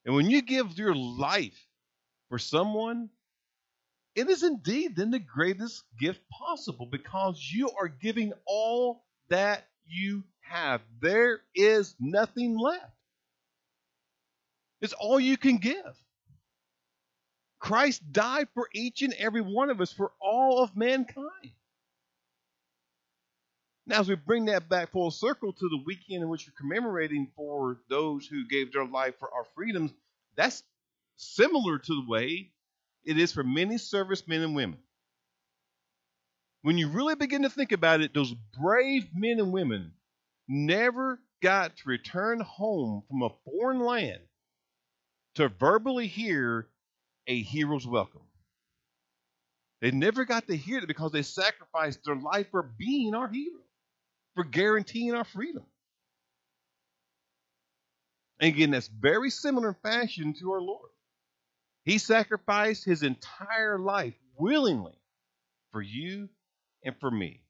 And 0.06 0.16
when 0.16 0.30
you 0.30 0.42
give 0.42 0.78
your 0.78 0.96
life 0.96 1.60
for 2.30 2.38
someone, 2.38 3.10
it 4.16 4.30
is 4.30 4.44
indeed 4.44 4.96
then 4.96 5.12
the 5.12 5.20
greatest 5.20 5.84
gift 6.00 6.22
possible 6.30 6.86
because 6.86 7.42
you 7.54 7.70
are 7.80 7.88
giving 7.88 8.34
all 8.46 9.04
that 9.30 9.68
you 9.88 10.24
have. 10.42 10.82
There 11.02 11.40
is 11.54 11.96
nothing 12.00 12.58
left. 12.58 12.92
It's 14.82 14.94
all 14.94 15.20
you 15.20 15.38
can 15.38 15.58
give. 15.58 15.96
Christ 17.60 18.02
died 18.12 18.48
for 18.54 18.70
each 18.74 19.02
and 19.02 19.14
every 19.14 19.42
one 19.42 19.70
of 19.70 19.82
us, 19.82 19.92
for 19.92 20.12
all 20.22 20.62
of 20.62 20.76
mankind. 20.76 21.52
Now, 23.88 24.00
as 24.00 24.10
we 24.10 24.16
bring 24.16 24.46
that 24.46 24.68
back 24.68 24.92
full 24.92 25.12
circle 25.12 25.54
to 25.54 25.70
the 25.70 25.84
weekend 25.86 26.24
in 26.24 26.30
which 26.30 26.46
you're 26.46 26.56
commemorating 26.58 27.32
for 27.36 27.78
those 27.90 28.26
who 28.28 28.48
gave 28.48 28.74
their 28.74 28.86
life 28.86 29.16
for 29.20 29.32
our 29.32 29.46
freedoms, 29.56 29.92
that's 30.36 30.64
similar 31.18 31.78
to 31.78 32.02
the 32.02 32.10
way 32.10 32.52
it 33.04 33.20
is 33.20 33.32
for 33.32 33.44
many 33.44 33.78
servicemen 33.78 34.42
and 34.42 34.56
women. 34.56 34.80
When 36.66 36.80
you 36.80 36.88
really 36.88 37.14
begin 37.14 37.44
to 37.44 37.50
think 37.52 37.74
about 37.74 38.02
it, 38.02 38.16
those 38.16 38.34
brave 38.60 39.08
men 39.14 39.40
and 39.40 39.52
women 39.52 39.92
never 40.48 41.20
got 41.44 41.78
to 41.78 41.84
return 41.88 42.40
home 42.40 43.04
from 43.08 43.22
a 43.22 43.30
foreign 43.46 43.82
land 43.82 44.24
to 45.36 45.48
verbally 45.48 46.08
hear 46.08 46.68
a 47.28 47.40
hero's 47.40 47.86
welcome. 47.86 48.24
They 49.80 49.92
never 49.92 50.26
got 50.26 50.48
to 50.48 50.58
hear 50.58 50.80
it 50.80 50.88
because 50.88 51.12
they 51.12 51.22
sacrificed 51.22 52.00
their 52.04 52.16
life 52.16 52.48
for 52.50 52.64
being 52.64 53.14
our 53.14 53.28
hero, 53.28 53.62
for 54.34 54.44
guaranteeing 54.44 55.14
our 55.14 55.24
freedom. 55.24 55.68
And 58.40 58.56
again, 58.56 58.72
that's 58.72 58.88
very 58.88 59.30
similar 59.30 59.68
in 59.68 59.76
fashion 59.84 60.34
to 60.40 60.54
our 60.54 60.62
Lord. 60.62 60.90
He 61.84 62.00
sacrificed 62.00 62.86
his 62.86 63.04
entire 63.04 63.78
life 63.78 64.16
willingly 64.36 64.98
for 65.72 65.84
you 65.84 66.28
and 66.86 66.96
for 67.00 67.12
me. 67.12 67.42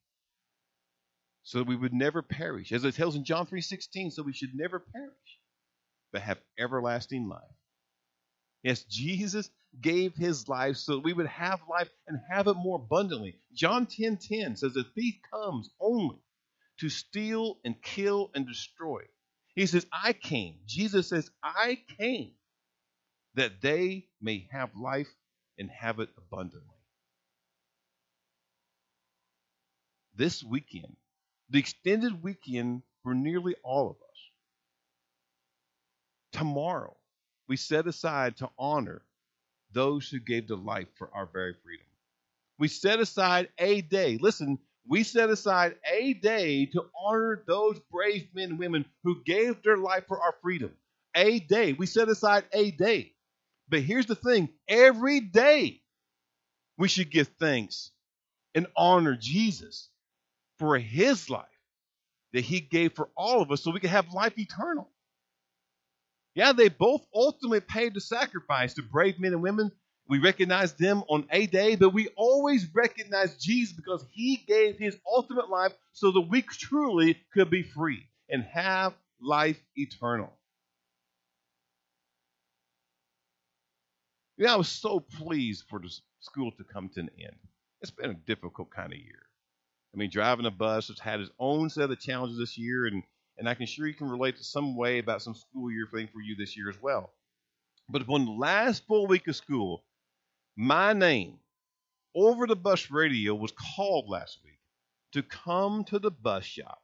So 1.44 1.60
that 1.60 1.68
we 1.68 1.76
would 1.76 1.94
never 1.94 2.24
perish. 2.24 2.72
As 2.72 2.84
it 2.84 2.96
tells 2.96 3.16
in 3.16 3.24
John 3.24 3.46
3:16, 3.46 4.12
so 4.12 4.24
we 4.24 4.34
should 4.34 4.56
never 4.56 4.80
perish, 4.80 5.40
but 6.12 6.24
have 6.24 6.42
everlasting 6.58 7.28
life. 7.28 7.44
Yes, 8.64 8.84
Jesus 8.86 9.52
gave 9.80 10.16
his 10.16 10.48
life 10.48 10.78
so 10.78 10.96
that 10.96 11.04
we 11.04 11.14
would 11.14 11.28
have 11.28 11.62
life 11.70 11.90
and 12.08 12.20
have 12.32 12.48
it 12.48 12.56
more 12.56 12.78
abundantly. 12.78 13.40
John 13.54 13.86
10:10 13.86 14.18
10, 14.18 14.40
10 14.40 14.56
says 14.56 14.74
the 14.74 14.84
thief 14.96 15.16
comes 15.30 15.70
only 15.80 16.20
to 16.80 16.90
steal 16.90 17.60
and 17.64 17.82
kill 17.82 18.32
and 18.34 18.48
destroy. 18.48 19.02
He 19.56 19.66
says, 19.66 19.86
I 19.92 20.14
came. 20.14 20.60
Jesus 20.66 21.08
says, 21.08 21.30
I 21.44 21.82
came 21.98 22.34
that 23.36 23.62
they 23.62 24.08
may 24.22 24.48
have 24.52 24.76
life 24.76 25.14
and 25.58 25.70
have 25.70 26.00
it 26.00 26.10
abundantly. 26.18 26.75
This 30.18 30.44
weekend, 30.44 30.96
the 31.50 31.60
extended 31.60 32.24
weekend 32.24 32.84
for 33.04 33.14
nearly 33.14 33.56
all 33.64 33.90
of 33.90 33.98
us, 33.98 34.32
tomorrow, 36.32 36.96
we 37.48 37.58
set 37.58 37.86
aside 37.86 38.38
to 38.38 38.50
honor 38.58 39.02
those 39.72 40.10
who 40.10 40.20
gave 40.20 40.48
their 40.48 40.58
life 40.58 40.88
for 40.98 41.10
our 41.14 41.26
very 41.26 41.54
freedom. 41.64 41.86
We 42.58 42.70
set 42.70 43.00
aside 43.00 43.50
a 43.58 43.82
day. 43.82 44.18
Listen, 44.22 44.58
we 44.88 45.04
set 45.04 45.30
aside 45.30 45.76
a 45.92 46.14
day 46.14 46.68
to 46.68 46.86
honor 46.98 47.44
those 47.46 47.80
brave 47.92 48.28
men 48.34 48.52
and 48.52 48.60
women 48.60 48.86
who 49.04 49.22
gave 49.24 49.62
their 49.64 49.78
life 49.78 50.06
for 50.08 50.22
our 50.22 50.36
freedom. 50.42 50.72
A 51.16 51.40
day. 51.40 51.74
We 51.74 51.88
set 51.88 52.08
aside 52.08 52.46
a 52.54 52.72
day. 52.72 53.14
But 53.68 53.82
here's 53.82 54.06
the 54.06 54.16
thing 54.16 54.50
every 54.68 55.20
day 55.20 55.82
we 56.78 56.88
should 56.88 57.12
give 57.12 57.28
thanks 57.40 57.92
and 58.54 58.68
honor 58.78 59.18
Jesus 59.20 59.90
for 60.60 60.78
his 60.78 61.30
life 61.30 61.46
that 62.34 62.44
he 62.44 62.60
gave 62.60 62.94
for 62.94 63.10
all 63.16 63.42
of 63.42 63.52
us 63.52 63.64
so 63.64 63.72
we 63.72 63.80
could 63.80 63.90
have 63.90 64.14
life 64.14 64.38
eternal. 64.38 64.90
Yeah, 66.36 66.52
they 66.52 66.68
both 66.68 67.06
ultimately 67.14 67.62
paid 67.62 67.94
the 67.94 68.02
sacrifice 68.02 68.74
to 68.74 68.82
brave 68.84 69.20
men 69.20 69.34
and 69.34 69.42
women. 69.42 69.72
We 70.08 70.20
recognize 70.20 70.74
them 70.74 71.04
on 71.10 71.26
a 71.32 71.48
day, 71.48 71.76
but 71.76 71.94
we 71.94 72.10
always 72.16 72.68
recognize 72.74 73.38
Jesus 73.38 73.74
because 73.74 74.06
he 74.12 74.44
gave 74.48 74.78
his 74.78 74.98
ultimate 75.12 75.50
life 75.50 75.74
so 75.94 76.12
that 76.12 76.28
we 76.30 76.42
truly 76.42 77.18
could 77.34 77.50
be 77.50 77.64
free 77.64 78.08
and 78.30 78.44
have 78.44 78.94
life 79.22 79.58
eternal. 79.76 80.32
Yeah, 84.38 84.54
I 84.54 84.58
was 84.58 84.68
so 84.68 85.00
pleased 85.00 85.64
for 85.70 85.80
the 85.80 85.90
school 86.20 86.52
to 86.52 86.64
come 86.66 86.90
to 86.90 87.00
an 87.00 87.10
end. 87.20 87.38
It's 87.82 87.92
been 87.92 88.10
a 88.12 88.16
difficult 88.16 88.70
kind 88.70 88.92
of 88.92 89.00
year. 89.00 89.25
I 89.96 89.98
mean, 89.98 90.10
driving 90.10 90.46
a 90.46 90.52
bus 90.52 90.90
has 90.90 91.00
had 91.00 91.22
its 91.22 91.32
own 91.40 91.70
set 91.70 91.90
of 91.90 92.00
challenges 92.00 92.38
this 92.38 92.58
year, 92.58 92.86
and, 92.86 93.02
and 93.38 93.48
I 93.48 93.54
can 93.54 93.66
sure 93.66 93.88
you 93.88 93.94
can 93.94 94.10
relate 94.10 94.38
to 94.38 94.44
some 94.44 94.76
way 94.76 95.00
about 95.00 95.22
some 95.22 95.36
school 95.36 95.72
year 95.72 95.88
thing 95.92 96.10
for 96.12 96.22
you 96.22 96.36
this 96.36 96.58
year 96.58 96.70
as 96.70 96.82
well. 96.82 97.14
But 97.88 98.02
upon 98.02 98.26
the 98.26 98.32
last 98.32 98.86
full 98.88 99.08
week 99.08 99.28
of 99.28 99.36
school, 99.36 99.86
my 100.58 100.94
name 100.94 101.40
over 102.14 102.46
the 102.46 102.56
bus 102.56 102.92
radio 102.92 103.36
was 103.36 103.52
called 103.52 104.10
last 104.10 104.40
week 104.44 104.60
to 105.14 105.24
come 105.24 105.84
to 105.86 106.00
the 106.00 106.12
bus 106.12 106.44
shop 106.44 106.82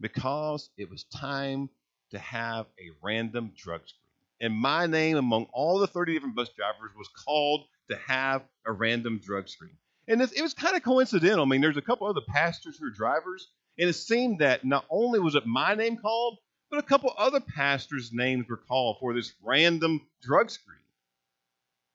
because 0.00 0.70
it 0.76 0.90
was 0.90 1.04
time 1.04 1.70
to 2.10 2.18
have 2.18 2.66
a 2.78 2.90
random 3.02 3.52
drug 3.56 3.80
screen 3.86 4.04
and 4.40 4.54
my 4.54 4.86
name 4.86 5.16
among 5.16 5.46
all 5.52 5.78
the 5.78 5.86
30 5.86 6.14
different 6.14 6.34
bus 6.34 6.50
drivers 6.50 6.90
was 6.96 7.08
called 7.08 7.64
to 7.90 7.96
have 7.96 8.42
a 8.66 8.72
random 8.72 9.18
drug 9.18 9.48
screen. 9.48 9.76
And 10.08 10.20
it, 10.20 10.32
it 10.36 10.42
was 10.42 10.54
kind 10.54 10.76
of 10.76 10.82
coincidental. 10.82 11.44
I 11.44 11.48
mean, 11.48 11.60
there's 11.60 11.76
a 11.76 11.82
couple 11.82 12.06
other 12.06 12.20
pastors 12.26 12.78
who 12.78 12.86
are 12.86 12.90
drivers, 12.90 13.48
and 13.78 13.88
it 13.88 13.94
seemed 13.94 14.40
that 14.40 14.64
not 14.64 14.84
only 14.90 15.18
was 15.18 15.34
it 15.34 15.46
my 15.46 15.74
name 15.74 15.96
called, 15.96 16.38
but 16.70 16.78
a 16.78 16.82
couple 16.82 17.12
other 17.16 17.40
pastors' 17.40 18.12
names 18.12 18.46
were 18.48 18.56
called 18.56 18.96
for 19.00 19.14
this 19.14 19.32
random 19.42 20.06
drug 20.22 20.50
screen. 20.50 20.78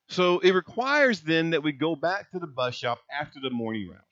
So 0.09 0.39
it 0.39 0.51
requires 0.51 1.21
then 1.21 1.51
that 1.51 1.61
we 1.61 1.71
go 1.71 1.95
back 1.95 2.31
to 2.31 2.39
the 2.39 2.47
bus 2.47 2.75
shop 2.75 2.99
after 3.11 3.39
the 3.39 3.51
morning 3.51 3.89
round. 3.89 4.03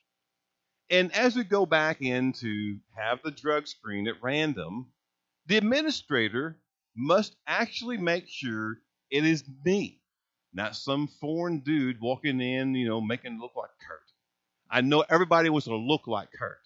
And 0.90 1.12
as 1.14 1.36
we 1.36 1.44
go 1.44 1.66
back 1.66 2.02
in 2.02 2.34
to 2.34 2.78
have 2.96 3.20
the 3.24 3.32
drug 3.32 3.68
screen 3.68 4.08
at 4.08 4.22
random, 4.22 4.88
the 5.48 5.58
administrator 5.58 6.58
must 6.96 7.36
actually 7.48 7.98
make 7.98 8.28
sure 8.28 8.78
it 9.10 9.26
is 9.26 9.44
me, 9.66 10.00
not 10.58 10.76
some 10.76 11.08
foreign 11.08 11.60
dude 11.60 12.02
walking 12.02 12.42
in, 12.42 12.74
you 12.74 12.88
know, 12.88 13.00
making 13.00 13.36
it 13.36 13.40
look 13.40 13.56
like 13.56 13.70
Kurt. 13.88 14.02
I 14.70 14.82
know 14.82 15.06
everybody 15.08 15.50
wants 15.50 15.68
to 15.68 15.76
look 15.76 16.08
like 16.08 16.32
Kurt, 16.34 16.60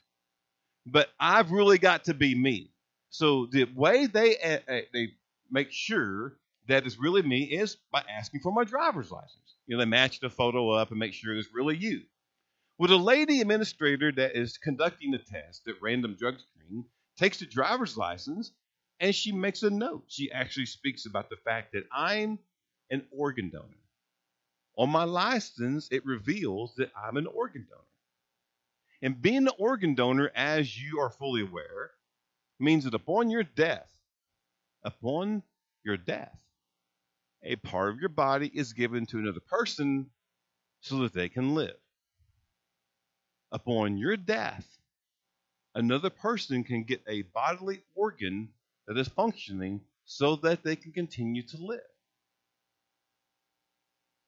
but 0.86 1.10
I've 1.20 1.52
really 1.52 1.78
got 1.78 2.06
to 2.06 2.14
be 2.14 2.34
me. 2.34 2.72
So 3.10 3.48
the 3.52 3.66
way 3.76 4.08
they 4.08 4.38
uh, 4.38 4.82
they 4.94 5.10
make 5.52 5.72
sure 5.72 6.38
that 6.68 6.86
it's 6.86 6.98
really 6.98 7.22
me 7.22 7.44
is 7.44 7.78
by 7.92 8.02
asking 8.10 8.40
for 8.40 8.54
my 8.54 8.64
driver's 8.64 9.12
license. 9.12 9.56
You 9.68 9.76
know, 9.76 9.84
they 9.84 9.90
match 9.90 10.22
the 10.22 10.30
photo 10.30 10.72
up 10.72 10.92
and 10.92 11.00
make 11.00 11.14
sure 11.14 11.36
it's 11.36 11.54
really 11.54 11.76
you. 11.76 12.04
Well, 12.78 12.88
the 12.88 12.98
lady 12.98 13.42
administrator 13.42 14.12
that 14.14 14.38
is 14.38 14.58
conducting 14.58 15.12
the 15.12 15.20
test 15.20 15.68
at 15.68 15.82
random 15.82 16.16
drug 16.18 16.36
screen 16.40 16.86
takes 17.18 17.40
the 17.40 17.46
driver's 17.46 17.98
license 17.98 18.54
and 19.02 19.14
she 19.14 19.34
makes 19.34 19.64
a 19.64 19.70
note. 19.70 20.06
She 20.08 20.32
actually 20.32 20.68
speaks 20.68 21.06
about 21.06 21.30
the 21.30 21.36
fact 21.36 21.74
that 21.74 21.84
I'm 21.92 22.40
an 22.90 23.04
organ 23.12 23.50
donor. 23.50 23.81
On 24.78 24.90
my 24.90 25.04
license, 25.04 25.88
it 25.92 26.06
reveals 26.06 26.75
that 26.75 26.92
I'm 26.96 27.18
an 27.18 27.28
organ 27.28 27.68
donor. 27.70 27.82
And 29.01 29.22
being 29.22 29.48
an 29.48 29.50
organ 29.58 29.96
donor, 29.96 30.32
as 30.36 30.80
you 30.80 31.00
are 31.00 31.10
fully 31.10 31.42
aware, 31.42 31.92
means 32.60 32.84
that 32.86 32.94
upon 32.94 33.30
your 33.30 33.44
death, 33.44 33.90
upon 34.84 35.44
your 35.84 35.98
death, 35.98 36.38
a 37.44 37.56
part 37.56 37.90
of 37.90 38.00
your 38.00 38.10
body 38.10 38.51
is 38.54 38.74
given 38.74 39.06
to 39.08 39.18
another 39.18 39.40
person 39.40 40.12
so 40.82 41.00
that 41.00 41.13
they 41.13 41.30
can 41.30 41.56
live. 41.56 41.75
Upon 43.51 43.98
your 43.98 44.16
death, 44.16 44.66
another 45.75 46.10
person 46.10 46.63
can 46.63 46.84
get 46.84 47.01
a 47.08 47.24
bodily 47.24 47.82
organ 47.96 48.50
that 48.88 48.98
is 48.98 49.08
functioning 49.08 49.82
so 50.06 50.36
that 50.38 50.63
they 50.63 50.75
can 50.75 50.92
continue 50.92 51.44
to 51.44 51.58
live. 51.58 51.80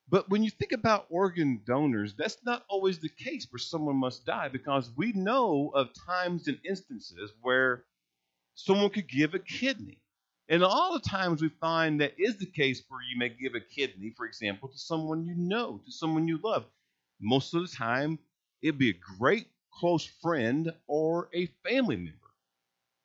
But 0.09 0.29
when 0.29 0.43
you 0.43 0.49
think 0.51 0.71
about 0.71 1.07
organ 1.09 1.61
donors, 1.65 2.13
that's 2.15 2.37
not 2.45 2.65
always 2.69 2.99
the 2.99 3.09
case 3.09 3.47
where 3.51 3.59
someone 3.59 3.97
must 3.97 4.25
die 4.25 4.49
because 4.49 4.91
we 4.95 5.11
know 5.13 5.71
of 5.73 5.93
times 5.93 6.47
and 6.47 6.59
instances 6.65 7.33
where 7.41 7.85
someone 8.55 8.89
could 8.89 9.09
give 9.09 9.33
a 9.33 9.39
kidney. 9.39 9.99
And 10.49 10.63
all 10.63 10.93
the 10.93 10.99
times 10.99 11.41
we 11.41 11.49
find 11.49 12.01
that 12.01 12.15
is 12.19 12.37
the 12.37 12.45
case 12.47 12.83
where 12.89 13.01
you 13.01 13.17
may 13.17 13.29
give 13.29 13.55
a 13.55 13.61
kidney, 13.61 14.11
for 14.17 14.25
example, 14.25 14.69
to 14.69 14.77
someone 14.77 15.25
you 15.25 15.35
know, 15.35 15.79
to 15.85 15.91
someone 15.91 16.27
you 16.27 16.39
love. 16.43 16.65
Most 17.21 17.53
of 17.53 17.61
the 17.69 17.75
time, 17.75 18.19
it'd 18.61 18.79
be 18.79 18.89
a 18.91 19.17
great 19.19 19.47
close 19.73 20.05
friend 20.05 20.71
or 20.87 21.29
a 21.33 21.47
family 21.67 21.95
member. 21.97 22.19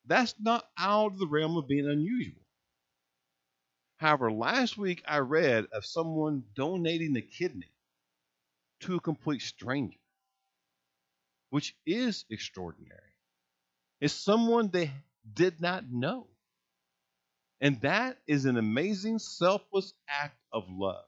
That's 0.06 0.34
not 0.40 0.68
out 0.78 1.12
of 1.12 1.18
the 1.18 1.26
realm 1.28 1.56
of 1.56 1.68
being 1.68 1.88
unusual. 1.88 2.42
However, 3.98 4.32
last 4.32 4.78
week 4.78 5.02
I 5.06 5.18
read 5.18 5.66
of 5.72 5.84
someone 5.86 6.44
donating 6.54 7.16
a 7.16 7.22
kidney 7.22 7.70
to 8.80 8.96
a 8.96 9.00
complete 9.00 9.42
stranger, 9.42 9.98
which 11.50 11.76
is 11.86 12.24
extraordinary. 12.30 13.00
It's 14.00 14.14
someone 14.14 14.68
they 14.70 14.92
did 15.34 15.60
not 15.60 15.90
know. 15.90 16.28
And 17.60 17.80
that 17.82 18.18
is 18.26 18.44
an 18.44 18.56
amazing, 18.56 19.18
selfless 19.18 19.94
act 20.08 20.38
of 20.52 20.64
love. 20.70 21.04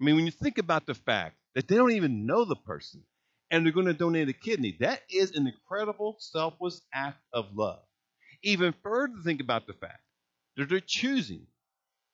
I 0.00 0.04
mean, 0.04 0.16
when 0.16 0.26
you 0.26 0.32
think 0.32 0.58
about 0.58 0.86
the 0.86 0.94
fact 0.94 1.36
that 1.54 1.68
they 1.68 1.76
don't 1.76 1.92
even 1.92 2.26
know 2.26 2.44
the 2.44 2.56
person 2.56 3.02
and 3.50 3.64
they're 3.64 3.72
going 3.72 3.86
to 3.86 3.94
donate 3.94 4.28
a 4.28 4.32
kidney, 4.32 4.76
that 4.80 5.02
is 5.10 5.32
an 5.32 5.46
incredible, 5.46 6.16
selfless 6.20 6.82
act 6.92 7.20
of 7.32 7.54
love. 7.56 7.82
Even 8.42 8.74
further, 8.82 9.14
think 9.24 9.40
about 9.40 9.66
the 9.66 9.72
fact 9.72 10.02
that 10.56 10.68
they're 10.68 10.80
choosing 10.80 11.46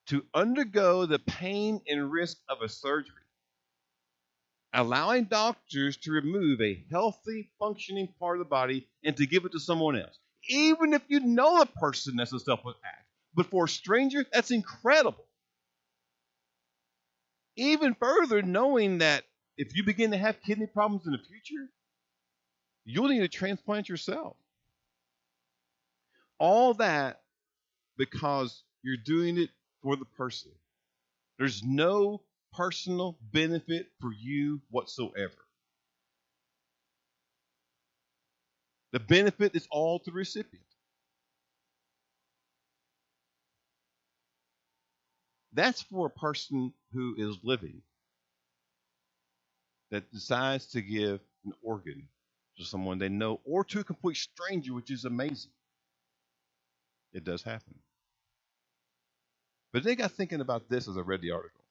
to 0.09 0.25
undergo 0.35 1.07
the 1.07 1.19
pain 1.19 1.81
and 1.87 2.11
risk 2.11 2.39
of 2.49 2.63
a 2.63 2.69
surgery, 2.69 3.15
allowing 4.75 5.25
doctors 5.25 5.97
to 5.99 6.13
remove 6.13 6.61
a 6.61 6.85
healthy, 6.91 7.51
functioning 7.59 8.09
part 8.19 8.39
of 8.39 8.45
the 8.45 8.49
body 8.49 8.89
and 9.05 9.17
to 9.17 9.27
give 9.27 9.45
it 9.45 9.53
to 9.53 9.61
someone 9.61 9.97
else. 9.97 10.19
Even 10.49 10.93
if 10.93 11.03
you 11.09 11.21
know 11.21 11.61
a 11.61 11.67
person, 11.67 12.17
that's 12.17 12.33
a 12.33 12.41
selfless 12.41 12.77
act. 12.85 13.07
But 13.35 13.47
for 13.47 13.65
a 13.65 13.69
stranger, 13.69 14.25
that's 14.33 14.51
incredible. 14.51 15.25
Even 17.57 17.95
further, 17.95 18.43
knowing 18.43 18.99
that 18.99 19.25
if 19.57 19.77
you 19.77 19.85
begin 19.85 20.11
to 20.11 20.17
have 20.17 20.43
kidney 20.43 20.67
problems 20.67 21.07
in 21.07 21.13
the 21.13 21.19
future, 21.19 21.71
you'll 22.85 23.09
need 23.09 23.23
a 23.23 23.29
transplant 23.29 23.89
yourself. 23.89 24.37
All 26.39 26.75
that 26.75 27.21
because 27.97 28.65
you're 28.83 28.97
doing 28.97 29.39
it 29.39 29.51
for 29.83 29.97
the 29.97 30.05
person. 30.05 30.53
There's 31.39 31.63
no 31.65 32.23
personal 32.53 33.19
benefit 33.33 33.89
for 34.01 34.13
you 34.13 34.61
whatsoever. 34.71 35.35
The 38.93 39.01
benefit 39.01 39.57
is 39.57 39.67
all 39.71 40.01
to 40.01 40.11
the 40.11 40.17
recipient. 40.17 40.65
That's 45.55 45.83
for 45.83 46.07
a 46.07 46.11
person 46.11 46.73
who 46.93 47.15
is 47.19 47.39
living 47.43 47.83
that 49.91 50.11
decides 50.13 50.67
to 50.69 50.83
give 50.83 51.21
an 51.45 51.53
organ 51.63 52.09
to 52.59 52.65
someone 52.65 52.99
they 52.99 53.09
know 53.09 53.41
or 53.45 53.65
to 53.65 53.81
a 53.81 53.85
complete 53.85 54.17
stranger, 54.19 54.75
which 54.75 54.91
is 54.91 55.05
amazing. 55.05 55.53
It 57.13 57.25
does 57.25 57.43
happen. 57.43 57.75
But 59.73 59.85
they 59.85 59.97
got 59.97 60.13
thinking 60.13 60.41
about 60.41 60.69
this 60.69 60.89
as 60.89 60.97
I 60.97 61.01
read 61.01 61.23
the 61.23 61.31
article. 61.31 61.65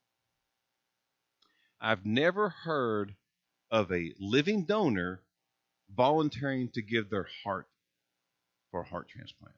I've 1.79 2.05
never 2.05 2.49
heard 2.49 3.15
of 3.69 3.91
a 3.91 4.13
living 4.19 4.65
donor 4.65 5.21
volunteering 5.95 6.69
to 6.69 6.81
give 6.81 7.09
their 7.09 7.27
heart 7.43 7.67
for 8.71 8.81
a 8.81 8.85
heart 8.85 9.09
transplant. 9.09 9.55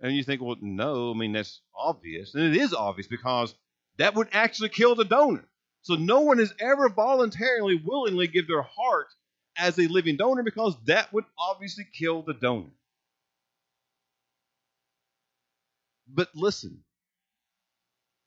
And 0.00 0.14
you 0.14 0.22
think, 0.22 0.42
well, 0.42 0.56
no, 0.60 1.10
I 1.10 1.14
mean, 1.14 1.32
that's 1.32 1.60
obvious. 1.74 2.34
And 2.34 2.44
it 2.44 2.60
is 2.60 2.74
obvious 2.74 3.06
because 3.06 3.54
that 3.98 4.14
would 4.14 4.28
actually 4.32 4.68
kill 4.68 4.94
the 4.94 5.04
donor. 5.04 5.44
So 5.82 5.94
no 5.94 6.20
one 6.20 6.38
has 6.38 6.52
ever 6.60 6.88
voluntarily, 6.88 7.80
willingly 7.82 8.26
give 8.26 8.46
their 8.48 8.62
heart 8.62 9.08
as 9.56 9.78
a 9.78 9.86
living 9.86 10.16
donor 10.16 10.42
because 10.42 10.76
that 10.84 11.12
would 11.12 11.24
obviously 11.38 11.86
kill 11.92 12.22
the 12.22 12.34
donor. 12.34 12.72
But 16.06 16.28
listen, 16.34 16.82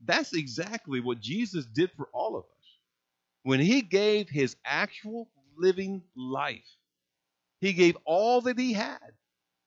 that's 0.05 0.33
exactly 0.33 0.99
what 0.99 1.19
Jesus 1.19 1.65
did 1.65 1.91
for 1.91 2.07
all 2.13 2.35
of 2.35 2.43
us. 2.43 2.67
When 3.43 3.59
he 3.59 3.81
gave 3.81 4.29
his 4.29 4.55
actual 4.65 5.29
living 5.57 6.03
life, 6.15 6.65
he 7.61 7.73
gave 7.73 7.97
all 8.05 8.41
that 8.41 8.59
he 8.59 8.73
had. 8.73 8.99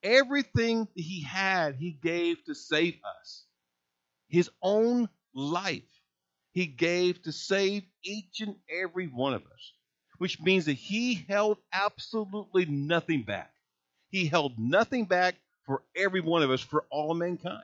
Everything 0.03 0.89
he 0.95 1.23
had, 1.23 1.77
he 1.77 1.93
gave 1.93 2.43
to 2.45 2.55
save 2.55 2.95
us. 3.21 3.45
His 4.29 4.51
own 4.63 5.09
life, 5.35 5.83
he 6.53 6.67
gave 6.67 7.23
to 7.23 7.33
save 7.33 7.85
each 8.03 8.41
and 8.41 8.57
every 8.71 9.07
one 9.07 9.35
of 9.35 9.43
us, 9.43 9.73
which 10.19 10.41
means 10.41 10.67
that 10.67 10.75
he 10.75 11.25
held 11.29 11.59
absolutely 11.73 12.67
nothing 12.67 13.23
back. 13.23 13.53
He 14.11 14.27
held 14.27 14.59
nothing 14.59 15.07
back 15.07 15.37
for 15.65 15.83
every 15.95 16.21
one 16.21 16.43
of 16.43 16.51
us, 16.51 16.61
for 16.61 16.85
all 16.91 17.15
mankind 17.15 17.63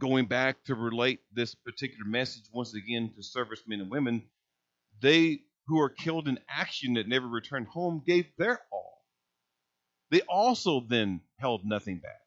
going 0.00 0.26
back 0.26 0.64
to 0.64 0.74
relate 0.74 1.20
this 1.32 1.54
particular 1.54 2.04
message 2.04 2.44
once 2.52 2.74
again 2.74 3.12
to 3.14 3.22
servicemen 3.22 3.80
and 3.80 3.90
women, 3.90 4.24
they 5.00 5.42
who 5.66 5.78
are 5.78 5.90
killed 5.90 6.26
in 6.26 6.38
action 6.48 6.94
that 6.94 7.06
never 7.06 7.28
returned 7.28 7.68
home 7.68 8.02
gave 8.04 8.26
their 8.36 8.60
all. 8.72 9.04
They 10.10 10.22
also 10.22 10.80
then 10.80 11.20
held 11.38 11.64
nothing 11.64 11.98
back, 11.98 12.20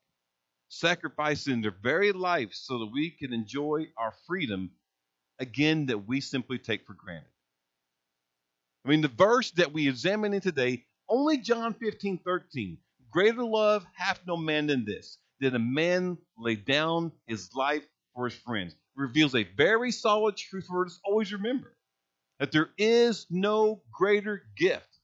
sacrificing 0.70 1.62
their 1.62 1.76
very 1.84 2.14
life 2.14 2.54
so 2.54 2.80
that 2.80 2.92
we 2.94 3.10
can 3.10 3.34
enjoy 3.34 3.88
our 3.98 4.14
freedom 4.28 4.72
again 5.40 5.88
that 5.88 6.08
we 6.08 6.22
simply 6.22 6.60
take 6.60 6.86
for 6.86 6.94
granted. 6.94 7.28
I 8.86 8.90
mean, 8.90 9.02
the 9.02 9.10
verse 9.10 9.52
that 9.52 9.74
we 9.74 9.90
examine 9.90 10.34
in 10.34 10.42
today, 10.42 10.86
only 11.10 11.38
John 11.38 11.74
15, 11.74 12.20
13, 12.24 12.78
greater 13.12 13.44
love 13.44 13.86
hath 13.96 14.22
no 14.26 14.38
man 14.38 14.68
than 14.68 14.86
this, 14.86 15.18
that 15.44 15.56
a 15.56 15.60
man 15.60 16.18
lay 16.38 16.56
down 16.56 17.12
his 17.28 17.54
life 17.54 17.84
for 18.16 18.26
his 18.26 18.38
friends. 18.40 18.76
reveals 18.96 19.34
a 19.36 19.44
very 19.44 19.92
solid 19.92 20.38
truth 20.38 20.68
for 20.68 20.86
us 20.86 21.00
always 21.04 21.34
remember 21.34 21.76
that 22.40 22.52
there 22.52 22.70
is 22.78 23.26
no 23.30 23.82
greater 23.92 24.44
gift 24.58 25.00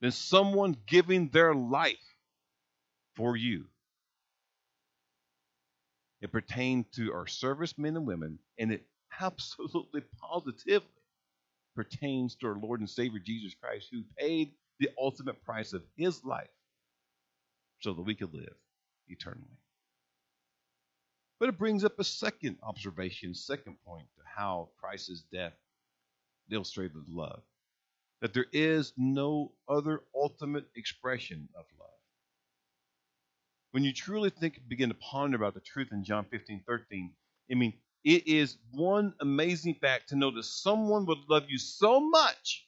than 0.00 0.10
someone 0.10 0.76
giving 0.86 1.28
their 1.28 1.54
life 1.54 2.16
for 3.16 3.36
you. 3.36 3.64
It 6.20 6.32
pertains 6.32 6.86
to 6.96 7.12
our 7.12 7.26
servicemen 7.26 7.96
and 7.96 8.06
women, 8.06 8.38
and 8.58 8.72
it 8.72 8.86
absolutely 9.20 10.02
positively 10.20 10.88
pertains 11.76 12.34
to 12.36 12.48
our 12.48 12.58
Lord 12.58 12.80
and 12.80 12.90
Savior 12.90 13.20
Jesus 13.24 13.54
Christ, 13.54 13.88
who 13.92 14.02
paid 14.18 14.52
the 14.80 14.90
ultimate 14.98 15.44
price 15.44 15.72
of 15.72 15.82
his 15.96 16.24
life 16.24 16.48
so 17.80 17.92
that 17.92 18.02
we 18.02 18.14
could 18.14 18.34
live 18.34 18.54
eternally. 19.08 19.58
But 21.40 21.48
it 21.48 21.58
brings 21.58 21.84
up 21.84 21.98
a 21.98 22.04
second 22.04 22.58
observation, 22.62 23.34
second 23.34 23.76
point 23.84 24.06
to 24.16 24.22
how 24.24 24.68
Christ's 24.80 25.24
death 25.32 25.52
illustrated 26.50 27.08
love. 27.08 27.42
That 28.20 28.32
there 28.32 28.46
is 28.52 28.92
no 28.96 29.52
other 29.68 30.02
ultimate 30.14 30.64
expression 30.76 31.48
of 31.54 31.64
love. 31.78 31.90
When 33.72 33.84
you 33.84 33.92
truly 33.92 34.30
think, 34.30 34.60
begin 34.68 34.88
to 34.88 34.94
ponder 34.94 35.36
about 35.36 35.54
the 35.54 35.60
truth 35.60 35.88
in 35.90 36.04
John 36.04 36.24
15, 36.30 36.62
13, 36.66 37.12
I 37.50 37.54
mean, 37.54 37.74
it 38.04 38.28
is 38.28 38.56
one 38.70 39.14
amazing 39.20 39.74
fact 39.74 40.10
to 40.10 40.16
know 40.16 40.30
that 40.30 40.44
someone 40.44 41.06
would 41.06 41.28
love 41.28 41.44
you 41.48 41.58
so 41.58 42.00
much, 42.00 42.66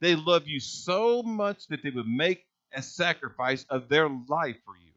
they 0.00 0.14
love 0.14 0.46
you 0.46 0.60
so 0.60 1.22
much 1.22 1.66
that 1.68 1.82
they 1.82 1.90
would 1.90 2.06
make 2.06 2.44
a 2.74 2.82
sacrifice 2.82 3.64
of 3.70 3.88
their 3.88 4.08
life 4.08 4.56
for 4.64 4.76
you. 4.76 4.93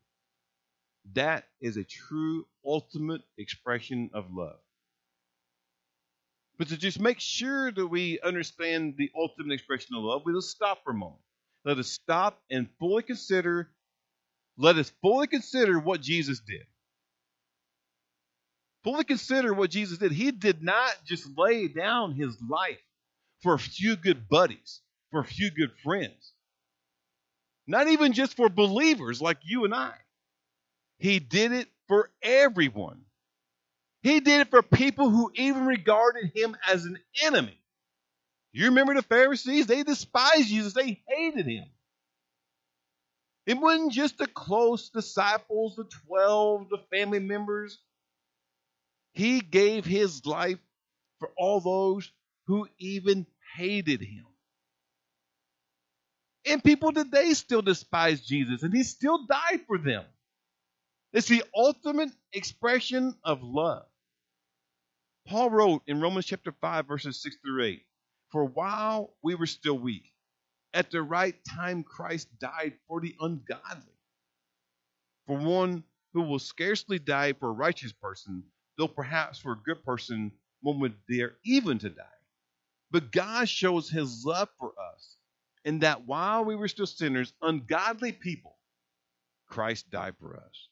That 1.13 1.45
is 1.61 1.77
a 1.77 1.83
true 1.83 2.45
ultimate 2.65 3.21
expression 3.37 4.09
of 4.13 4.25
love. 4.31 4.59
But 6.57 6.69
to 6.69 6.77
just 6.77 6.99
make 6.99 7.19
sure 7.19 7.71
that 7.71 7.87
we 7.87 8.19
understand 8.19 8.95
the 8.97 9.11
ultimate 9.15 9.53
expression 9.53 9.95
of 9.95 10.03
love, 10.03 10.23
we 10.25 10.33
will 10.33 10.41
stop 10.41 10.83
for 10.83 10.91
a 10.91 10.95
moment. 10.95 11.21
Let 11.63 11.77
us 11.77 11.89
stop 11.89 12.41
and 12.49 12.67
fully 12.79 13.03
consider, 13.03 13.69
let 14.57 14.77
us 14.77 14.91
fully 15.01 15.27
consider 15.27 15.79
what 15.79 16.01
Jesus 16.01 16.39
did. 16.39 16.65
Fully 18.83 19.03
consider 19.03 19.53
what 19.53 19.69
Jesus 19.69 19.97
did. 19.97 20.11
He 20.11 20.31
did 20.31 20.63
not 20.63 20.95
just 21.05 21.27
lay 21.37 21.67
down 21.67 22.13
his 22.13 22.37
life 22.41 22.79
for 23.41 23.53
a 23.53 23.59
few 23.59 23.95
good 23.95 24.27
buddies, 24.29 24.81
for 25.11 25.19
a 25.19 25.25
few 25.25 25.51
good 25.51 25.71
friends. 25.83 26.33
Not 27.67 27.87
even 27.87 28.13
just 28.13 28.35
for 28.35 28.49
believers 28.49 29.21
like 29.21 29.39
you 29.43 29.65
and 29.65 29.75
I. 29.75 29.93
He 30.97 31.19
did 31.19 31.51
it 31.51 31.67
for 31.87 32.09
everyone. 32.21 33.01
He 34.01 34.19
did 34.19 34.41
it 34.41 34.49
for 34.49 34.61
people 34.61 35.09
who 35.09 35.31
even 35.35 35.65
regarded 35.65 36.31
him 36.33 36.55
as 36.67 36.85
an 36.85 36.97
enemy. 37.23 37.59
You 38.53 38.65
remember 38.65 38.95
the 38.95 39.03
Pharisees? 39.03 39.67
They 39.67 39.83
despised 39.83 40.47
Jesus, 40.47 40.73
they 40.73 41.01
hated 41.07 41.45
him. 41.45 41.65
It 43.45 43.57
wasn't 43.57 43.93
just 43.93 44.17
the 44.17 44.27
close 44.27 44.89
disciples, 44.89 45.75
the 45.77 45.85
12, 46.07 46.69
the 46.69 46.79
family 46.91 47.19
members. 47.19 47.79
He 49.13 49.39
gave 49.39 49.85
his 49.85 50.25
life 50.25 50.59
for 51.19 51.31
all 51.37 51.61
those 51.61 52.11
who 52.47 52.67
even 52.77 53.25
hated 53.55 54.01
him. 54.01 54.25
And 56.45 56.63
people 56.63 56.91
today 56.91 57.33
still 57.33 57.61
despise 57.61 58.21
Jesus, 58.21 58.63
and 58.63 58.73
he 58.73 58.83
still 58.83 59.25
died 59.25 59.61
for 59.65 59.77
them. 59.77 60.03
It's 61.13 61.27
the 61.27 61.43
ultimate 61.55 62.11
expression 62.33 63.15
of 63.23 63.41
love. 63.41 63.85
Paul 65.27 65.49
wrote 65.49 65.83
in 65.87 66.01
Romans 66.01 66.25
chapter 66.25 66.51
5, 66.51 66.87
verses 66.87 67.21
6 67.21 67.37
through 67.37 67.63
8 67.63 67.85
For 68.31 68.45
while 68.45 69.15
we 69.23 69.35
were 69.35 69.45
still 69.45 69.79
weak, 69.79 70.13
at 70.73 70.91
the 70.91 71.01
right 71.01 71.35
time 71.45 71.83
Christ 71.83 72.27
died 72.39 72.73
for 72.87 72.99
the 72.99 73.15
ungodly. 73.21 73.93
For 75.27 75.37
one 75.37 75.83
who 76.13 76.23
will 76.23 76.39
scarcely 76.39 76.99
die 76.99 77.33
for 77.33 77.49
a 77.49 77.53
righteous 77.53 77.93
person, 77.93 78.43
though 78.77 78.87
perhaps 78.87 79.39
for 79.39 79.53
a 79.53 79.63
good 79.65 79.83
person 79.83 80.31
one 80.61 80.79
would 80.81 80.95
dare 81.09 81.37
even 81.45 81.79
to 81.79 81.89
die. 81.89 82.03
But 82.91 83.11
God 83.11 83.47
shows 83.47 83.89
his 83.89 84.25
love 84.25 84.49
for 84.59 84.73
us 84.93 85.17
in 85.63 85.79
that 85.79 86.05
while 86.05 86.43
we 86.45 86.55
were 86.55 86.67
still 86.67 86.85
sinners, 86.85 87.33
ungodly 87.41 88.11
people, 88.11 88.57
Christ 89.47 89.89
died 89.89 90.15
for 90.19 90.37
us 90.37 90.69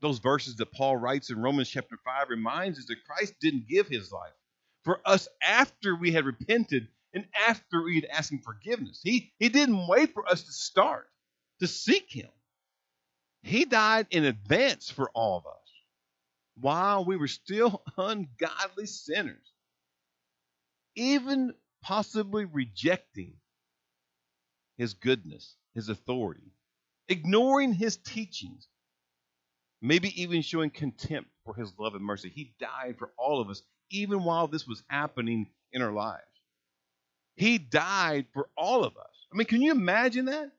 those 0.00 0.18
verses 0.18 0.56
that 0.56 0.72
Paul 0.72 0.96
writes 0.96 1.30
in 1.30 1.40
Romans 1.42 1.68
chapter 1.68 1.96
5 2.04 2.28
reminds 2.30 2.78
us 2.78 2.86
that 2.86 3.04
Christ 3.04 3.34
didn't 3.40 3.68
give 3.68 3.88
his 3.88 4.12
life 4.12 4.32
for 4.84 5.00
us 5.04 5.28
after 5.42 5.96
we 5.96 6.12
had 6.12 6.24
repented 6.24 6.88
and 7.12 7.26
after 7.48 7.82
we 7.82 7.96
had 7.96 8.04
asked 8.06 8.32
him 8.32 8.40
forgiveness. 8.40 9.00
He, 9.02 9.32
he 9.38 9.48
didn't 9.48 9.86
wait 9.88 10.12
for 10.12 10.28
us 10.28 10.42
to 10.42 10.52
start 10.52 11.08
to 11.60 11.66
seek 11.66 12.10
him. 12.10 12.30
He 13.42 13.64
died 13.64 14.06
in 14.10 14.24
advance 14.24 14.90
for 14.90 15.10
all 15.10 15.38
of 15.38 15.46
us 15.46 15.58
while 16.60 17.04
we 17.04 17.16
were 17.16 17.28
still 17.28 17.82
ungodly 17.96 18.86
sinners, 18.86 19.52
even 20.94 21.54
possibly 21.82 22.44
rejecting 22.44 23.34
his 24.76 24.94
goodness, 24.94 25.54
his 25.74 25.88
authority, 25.88 26.52
ignoring 27.08 27.72
his 27.72 27.96
teachings, 27.96 28.68
maybe 29.80 30.20
even 30.20 30.42
showing 30.42 30.70
contempt 30.70 31.30
for 31.44 31.54
his 31.54 31.72
love 31.78 31.94
and 31.94 32.04
mercy. 32.04 32.30
He 32.34 32.54
died 32.58 32.96
for 32.98 33.10
all 33.16 33.40
of 33.40 33.48
us, 33.48 33.62
even 33.90 34.24
while 34.24 34.46
this 34.46 34.66
was 34.66 34.82
happening 34.88 35.48
in 35.72 35.82
our 35.82 35.92
lives. 35.92 36.22
He 37.36 37.58
died 37.58 38.26
for 38.32 38.48
all 38.56 38.84
of 38.84 38.96
us. 38.96 39.26
I 39.32 39.36
mean, 39.36 39.46
can 39.46 39.62
you 39.62 39.70
imagine 39.70 40.26
that? 40.26 40.50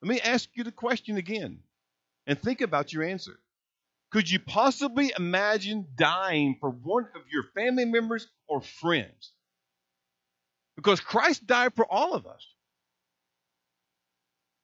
Let 0.00 0.08
me 0.08 0.20
ask 0.20 0.48
you 0.54 0.64
the 0.64 0.72
question 0.72 1.16
again 1.16 1.60
and 2.26 2.40
think 2.40 2.60
about 2.60 2.92
your 2.92 3.02
answer. 3.02 3.38
Could 4.10 4.30
you 4.30 4.38
possibly 4.38 5.12
imagine 5.18 5.86
dying 5.96 6.56
for 6.60 6.70
one 6.70 7.08
of 7.14 7.22
your 7.30 7.44
family 7.54 7.84
members 7.84 8.26
or 8.46 8.62
friends? 8.62 9.32
Because 10.76 11.00
Christ 11.00 11.46
died 11.46 11.74
for 11.74 11.84
all 11.84 12.14
of 12.14 12.26
us. 12.26 12.46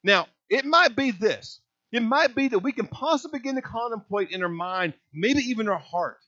Now, 0.03 0.29
it 0.49 0.65
might 0.65 0.95
be 0.95 1.11
this 1.11 1.61
it 1.95 2.03
might 2.03 2.35
be 2.35 2.49
that 2.49 2.59
we 2.59 2.73
can 2.73 2.89
possibly 2.89 3.39
begin 3.39 3.55
to 3.55 3.63
contemplate 3.63 4.31
in 4.33 4.43
our 4.43 4.49
mind, 4.49 4.95
maybe 5.13 5.41
even 5.43 5.69
our 5.69 5.79
heart, 5.79 6.19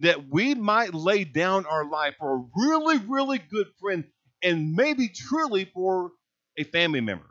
that 0.00 0.28
we 0.28 0.54
might 0.54 0.92
lay 0.92 1.24
down 1.24 1.64
our 1.64 1.88
life 1.88 2.16
for 2.18 2.36
a 2.36 2.44
really, 2.54 2.98
really 2.98 3.38
good 3.38 3.68
friend 3.80 4.04
and 4.42 4.74
maybe 4.74 5.08
truly 5.08 5.64
for 5.64 6.12
a 6.58 6.64
family 6.64 7.00
member. 7.00 7.24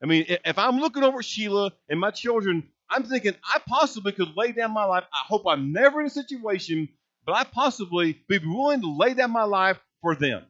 I 0.00 0.06
mean, 0.06 0.26
if 0.28 0.56
I'm 0.56 0.78
looking 0.78 1.02
over 1.02 1.24
Sheila 1.24 1.72
and 1.88 1.98
my 1.98 2.12
children, 2.12 2.68
I'm 2.88 3.02
thinking 3.02 3.34
I 3.52 3.58
possibly 3.66 4.12
could 4.12 4.36
lay 4.36 4.52
down 4.52 4.70
my 4.70 4.84
life. 4.84 5.04
I 5.12 5.22
hope 5.26 5.42
I'm 5.48 5.72
never 5.72 6.00
in 6.00 6.06
a 6.06 6.10
situation, 6.10 6.88
but 7.26 7.34
I 7.34 7.42
possibly 7.42 8.22
be 8.28 8.38
willing 8.38 8.82
to 8.82 8.96
lay 8.96 9.14
down 9.14 9.32
my 9.32 9.44
life 9.44 9.80
for 10.02 10.14
them 10.14 10.44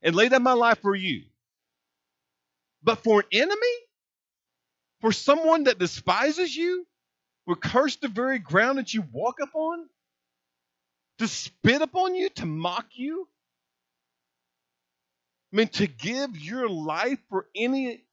and 0.00 0.16
lay 0.16 0.30
down 0.30 0.44
my 0.44 0.54
life 0.54 0.78
for 0.80 0.94
you. 0.94 1.24
But 2.82 3.02
for 3.04 3.20
an 3.20 3.26
enemy, 3.32 3.76
for 5.00 5.12
someone 5.12 5.64
that 5.64 5.78
despises 5.78 6.54
you, 6.54 6.86
will 7.46 7.56
curse 7.56 7.96
the 7.96 8.08
very 8.08 8.38
ground 8.38 8.78
that 8.78 8.92
you 8.92 9.04
walk 9.12 9.36
upon, 9.40 9.86
to 11.18 11.28
spit 11.28 11.82
upon 11.82 12.14
you, 12.14 12.28
to 12.30 12.46
mock 12.46 12.86
you. 12.94 13.28
I 15.52 15.56
mean, 15.56 15.68
to 15.68 15.86
give 15.86 16.36
your 16.36 16.68
life 16.68 17.18
for 17.30 17.46
any 17.54 18.04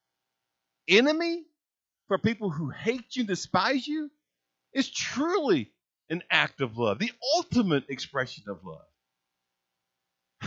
enemy, 0.87 1.43
for 2.07 2.17
people 2.17 2.49
who 2.49 2.69
hate 2.69 3.15
you, 3.15 3.23
despise 3.23 3.87
you, 3.87 4.11
is 4.73 4.89
truly 4.89 5.71
an 6.09 6.21
act 6.29 6.61
of 6.61 6.77
love, 6.77 6.99
the 6.99 7.11
ultimate 7.35 7.85
expression 7.89 8.43
of 8.47 8.63
love. 8.63 8.85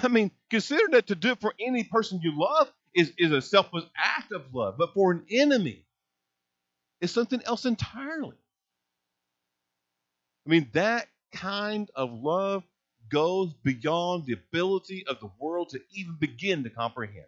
I 0.02 0.08
mean, 0.08 0.30
consider 0.50 0.84
that 0.92 1.08
to 1.08 1.14
do 1.14 1.30
it 1.30 1.40
for 1.40 1.54
any 1.58 1.84
person 1.84 2.20
you 2.22 2.38
love 2.38 2.70
is, 2.94 3.12
is 3.18 3.32
a 3.32 3.42
selfless 3.42 3.84
act 3.96 4.32
of 4.32 4.54
love, 4.54 4.76
but 4.78 4.94
for 4.94 5.12
an 5.12 5.24
enemy, 5.30 5.84
is 7.00 7.10
something 7.10 7.42
else 7.44 7.64
entirely. 7.64 8.36
I 10.46 10.50
mean, 10.50 10.68
that 10.72 11.08
kind 11.32 11.90
of 11.94 12.12
love 12.12 12.62
goes 13.10 13.52
beyond 13.62 14.26
the 14.26 14.32
ability 14.32 15.04
of 15.06 15.20
the 15.20 15.30
world 15.38 15.70
to 15.70 15.80
even 15.92 16.16
begin 16.18 16.64
to 16.64 16.70
comprehend. 16.70 17.26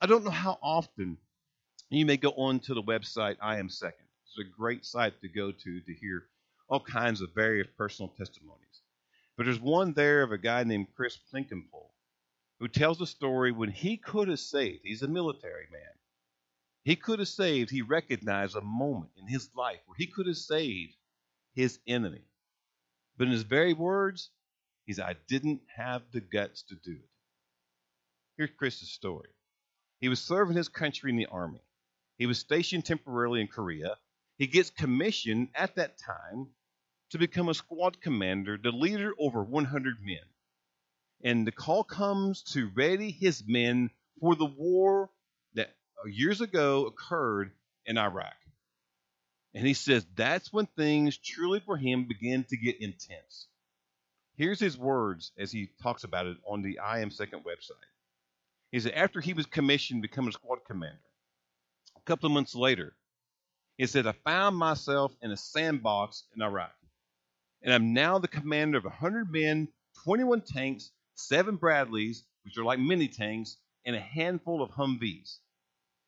I 0.00 0.06
don't 0.06 0.24
know 0.24 0.30
how 0.30 0.58
often 0.62 1.16
you 1.90 2.04
may 2.04 2.16
go 2.16 2.30
on 2.30 2.60
to 2.60 2.74
the 2.74 2.82
website 2.82 3.36
I 3.40 3.58
Am 3.58 3.68
Second. 3.68 4.06
It's 4.26 4.38
a 4.38 4.56
great 4.56 4.84
site 4.84 5.20
to 5.20 5.28
go 5.28 5.52
to 5.52 5.80
to 5.80 5.94
hear 5.94 6.24
all 6.68 6.80
kinds 6.80 7.20
of 7.20 7.34
various 7.34 7.68
personal 7.76 8.12
testimonies. 8.16 8.60
But 9.36 9.46
there's 9.46 9.60
one 9.60 9.92
there 9.92 10.22
of 10.22 10.32
a 10.32 10.38
guy 10.38 10.64
named 10.64 10.88
Chris 10.94 11.18
Plinkenpole 11.32 11.90
who 12.60 12.68
tells 12.68 13.00
a 13.00 13.06
story 13.06 13.52
when 13.52 13.70
he 13.70 13.96
could 13.96 14.28
have 14.28 14.40
saved, 14.40 14.80
he's 14.84 15.02
a 15.02 15.08
military 15.08 15.66
man, 15.72 15.82
he 16.84 16.96
could 16.96 17.18
have 17.18 17.28
saved, 17.28 17.70
he 17.70 17.82
recognized 17.82 18.56
a 18.56 18.60
moment 18.60 19.10
in 19.16 19.26
his 19.26 19.48
life 19.56 19.80
where 19.86 19.96
he 19.96 20.06
could 20.06 20.26
have 20.26 20.36
saved 20.36 20.94
his 21.54 21.78
enemy. 21.86 22.24
But 23.16 23.28
in 23.28 23.32
his 23.32 23.42
very 23.42 23.72
words, 23.72 24.30
he 24.84 24.92
said, 24.92 25.06
I 25.06 25.16
didn't 25.26 25.62
have 25.74 26.02
the 26.12 26.20
guts 26.20 26.62
to 26.64 26.74
do 26.74 26.92
it. 26.92 27.10
Here's 28.36 28.50
Chris's 28.50 28.90
story. 28.90 29.30
He 30.00 30.08
was 30.08 30.20
serving 30.20 30.56
his 30.56 30.68
country 30.68 31.10
in 31.10 31.16
the 31.16 31.26
army. 31.26 31.62
He 32.18 32.26
was 32.26 32.38
stationed 32.38 32.84
temporarily 32.84 33.40
in 33.40 33.48
Korea. 33.48 33.96
He 34.36 34.46
gets 34.46 34.70
commissioned 34.70 35.48
at 35.54 35.76
that 35.76 35.98
time 35.98 36.48
to 37.10 37.18
become 37.18 37.48
a 37.48 37.54
squad 37.54 38.00
commander, 38.00 38.58
the 38.62 38.72
leader 38.72 39.14
over 39.18 39.42
100 39.42 39.96
men. 40.02 40.18
And 41.22 41.46
the 41.46 41.52
call 41.52 41.84
comes 41.84 42.42
to 42.52 42.70
ready 42.74 43.10
his 43.10 43.42
men 43.46 43.90
for 44.20 44.34
the 44.34 44.44
war 44.44 45.10
years 46.08 46.40
ago 46.40 46.86
occurred 46.86 47.52
in 47.86 47.98
Iraq. 47.98 48.34
And 49.54 49.66
he 49.66 49.74
says 49.74 50.04
that's 50.16 50.52
when 50.52 50.66
things 50.66 51.16
truly 51.16 51.60
for 51.60 51.76
him 51.76 52.06
began 52.06 52.44
to 52.44 52.56
get 52.56 52.80
intense. 52.80 53.46
Here's 54.36 54.58
his 54.58 54.76
words 54.76 55.30
as 55.38 55.52
he 55.52 55.70
talks 55.82 56.02
about 56.02 56.26
it 56.26 56.36
on 56.48 56.62
the 56.62 56.80
I 56.80 57.00
Am 57.00 57.10
Second 57.10 57.44
website. 57.44 57.76
He 58.72 58.80
said, 58.80 58.92
after 58.92 59.20
he 59.20 59.32
was 59.32 59.46
commissioned 59.46 60.02
to 60.02 60.08
become 60.08 60.26
a 60.26 60.32
squad 60.32 60.58
commander, 60.66 60.98
a 61.96 62.00
couple 62.00 62.26
of 62.26 62.32
months 62.32 62.56
later, 62.56 62.96
he 63.78 63.86
said, 63.86 64.06
I 64.08 64.12
found 64.24 64.56
myself 64.56 65.12
in 65.22 65.30
a 65.30 65.36
sandbox 65.36 66.24
in 66.34 66.42
Iraq. 66.42 66.74
And 67.62 67.72
I'm 67.72 67.92
now 67.92 68.18
the 68.18 68.28
commander 68.28 68.78
of 68.78 68.84
100 68.84 69.30
men, 69.30 69.68
21 70.02 70.40
tanks, 70.40 70.90
seven 71.14 71.56
Bradleys, 71.56 72.24
which 72.44 72.58
are 72.58 72.64
like 72.64 72.80
mini 72.80 73.06
tanks, 73.06 73.56
and 73.86 73.94
a 73.94 74.00
handful 74.00 74.62
of 74.62 74.70
Humvees. 74.70 75.38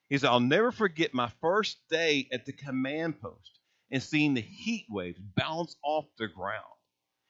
He 0.08 0.18
said, 0.18 0.28
I'll 0.30 0.40
never 0.40 0.70
forget 0.70 1.14
my 1.14 1.30
first 1.40 1.78
day 1.90 2.28
at 2.32 2.46
the 2.46 2.52
command 2.52 3.20
post 3.20 3.58
and 3.90 4.02
seeing 4.02 4.34
the 4.34 4.40
heat 4.40 4.86
waves 4.88 5.18
bounce 5.18 5.76
off 5.82 6.06
the 6.18 6.28
ground. 6.28 6.62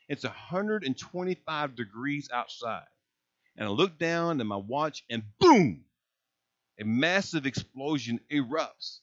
It's 0.09 0.25
125 0.25 1.75
degrees 1.75 2.29
outside. 2.33 2.87
And 3.57 3.67
I 3.67 3.71
look 3.71 3.99
down 3.99 4.41
at 4.41 4.47
my 4.47 4.57
watch 4.57 5.05
and 5.09 5.23
boom, 5.41 5.85
a 6.79 6.85
massive 6.85 7.47
explosion 7.47 8.21
erupts 8.31 8.99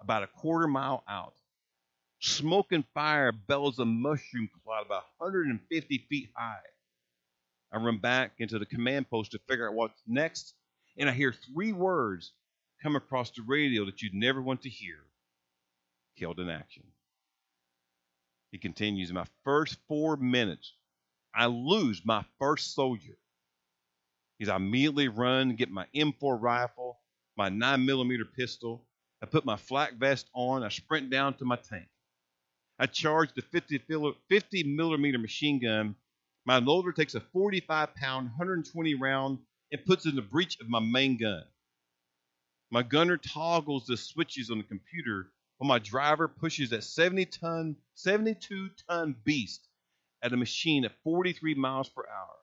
about 0.00 0.22
a 0.22 0.28
quarter 0.28 0.66
mile 0.66 1.04
out. 1.06 1.34
Smoke 2.20 2.72
and 2.72 2.84
fire 2.94 3.30
bellows 3.30 3.78
a 3.78 3.84
mushroom 3.84 4.48
cloud 4.64 4.86
about 4.86 5.04
150 5.18 6.06
feet 6.08 6.30
high. 6.34 6.56
I 7.70 7.76
run 7.76 7.98
back 7.98 8.32
into 8.38 8.58
the 8.58 8.66
command 8.66 9.10
post 9.10 9.32
to 9.32 9.38
figure 9.46 9.68
out 9.68 9.74
what's 9.74 10.02
next, 10.06 10.54
and 10.96 11.08
I 11.08 11.12
hear 11.12 11.32
three 11.32 11.72
words 11.72 12.32
come 12.82 12.96
across 12.96 13.30
the 13.30 13.42
radio 13.42 13.84
that 13.84 14.02
you'd 14.02 14.14
never 14.14 14.40
want 14.40 14.62
to 14.62 14.68
hear 14.68 14.96
killed 16.16 16.40
in 16.40 16.48
action. 16.48 16.84
He 18.50 18.58
continues, 18.58 19.10
in 19.10 19.14
my 19.14 19.26
first 19.44 19.78
four 19.88 20.16
minutes, 20.16 20.72
I 21.34 21.46
lose 21.46 22.02
my 22.04 22.24
first 22.38 22.74
soldier. 22.74 23.16
He's 24.38 24.48
I 24.48 24.56
immediately 24.56 25.08
run, 25.08 25.56
get 25.56 25.70
my 25.70 25.86
M4 25.94 26.40
rifle, 26.40 26.98
my 27.36 27.48
9 27.48 27.84
millimeter 27.84 28.24
pistol. 28.24 28.84
I 29.22 29.26
put 29.26 29.44
my 29.44 29.56
flak 29.56 29.94
vest 29.94 30.28
on. 30.32 30.62
I 30.62 30.68
sprint 30.68 31.10
down 31.10 31.34
to 31.34 31.44
my 31.44 31.56
tank. 31.56 31.88
I 32.78 32.86
charge 32.86 33.32
the 33.34 33.42
50, 33.42 33.82
50 34.28 34.62
millimeter 34.64 35.18
machine 35.18 35.60
gun. 35.60 35.96
My 36.46 36.58
loader 36.58 36.92
takes 36.92 37.14
a 37.14 37.20
45 37.20 37.94
pound, 37.94 38.26
120 38.28 38.94
round 38.94 39.38
and 39.72 39.84
puts 39.84 40.06
it 40.06 40.10
in 40.10 40.16
the 40.16 40.22
breech 40.22 40.58
of 40.60 40.68
my 40.68 40.80
main 40.80 41.16
gun. 41.16 41.42
My 42.70 42.82
gunner 42.82 43.16
toggles 43.16 43.86
the 43.86 43.96
switches 43.96 44.50
on 44.50 44.58
the 44.58 44.64
computer 44.64 45.32
while 45.56 45.68
my 45.68 45.78
driver 45.78 46.28
pushes 46.28 46.70
that 46.70 46.84
70 46.84 47.26
ton, 47.26 47.76
72 47.94 48.70
ton 48.88 49.16
beast 49.24 49.66
at 50.22 50.32
a 50.32 50.36
machine 50.36 50.84
at 50.84 50.92
43 51.02 51.54
miles 51.54 51.88
per 51.88 52.06
hour. 52.06 52.36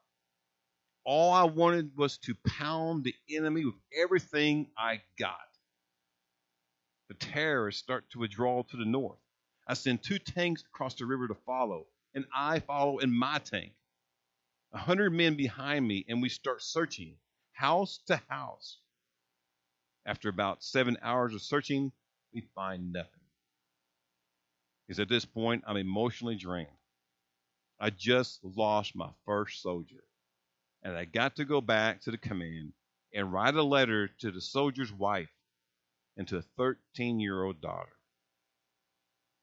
All 1.03 1.31
I 1.31 1.43
wanted 1.43 1.95
was 1.95 2.17
to 2.19 2.33
pound 2.47 3.03
the 3.03 3.13
enemy 3.29 3.65
with 3.65 3.75
everything 3.95 4.71
I 4.75 5.01
got. 5.19 5.37
The 7.09 7.13
terrorists 7.13 7.83
start 7.83 8.09
to 8.11 8.19
withdraw 8.19 8.63
to 8.63 8.77
the 8.77 8.85
north. 8.85 9.19
I 9.67 9.75
send 9.75 10.03
two 10.03 10.17
tanks 10.17 10.63
across 10.63 10.95
the 10.95 11.05
river 11.05 11.27
to 11.27 11.35
follow, 11.35 11.85
and 12.15 12.25
I 12.35 12.59
follow 12.59 12.97
in 12.97 13.11
my 13.11 13.37
tank. 13.37 13.73
A 14.73 14.79
hundred 14.79 15.11
men 15.11 15.35
behind 15.35 15.87
me, 15.87 16.03
and 16.09 16.21
we 16.21 16.29
start 16.29 16.63
searching 16.63 17.15
house 17.51 17.99
to 18.07 18.19
house. 18.27 18.79
After 20.05 20.29
about 20.29 20.63
seven 20.63 20.97
hours 21.01 21.33
of 21.33 21.41
searching, 21.41 21.91
we 22.33 22.41
find 22.53 22.93
nothing. 22.93 23.09
Because 24.87 24.99
at 24.99 25.09
this 25.09 25.25
point, 25.25 25.63
I'm 25.65 25.77
emotionally 25.77 26.35
drained. 26.35 26.69
I 27.79 27.89
just 27.89 28.39
lost 28.43 28.95
my 28.95 29.09
first 29.25 29.61
soldier. 29.61 30.03
And 30.83 30.95
I 30.95 31.05
got 31.05 31.37
to 31.37 31.45
go 31.45 31.61
back 31.61 32.01
to 32.01 32.11
the 32.11 32.17
command 32.17 32.73
and 33.13 33.33
write 33.33 33.55
a 33.55 33.63
letter 33.63 34.07
to 34.19 34.31
the 34.31 34.41
soldier's 34.41 34.93
wife 34.93 35.31
and 36.17 36.27
to 36.27 36.37
a 36.37 36.43
13 36.57 37.19
year 37.19 37.43
old 37.43 37.61
daughter. 37.61 37.91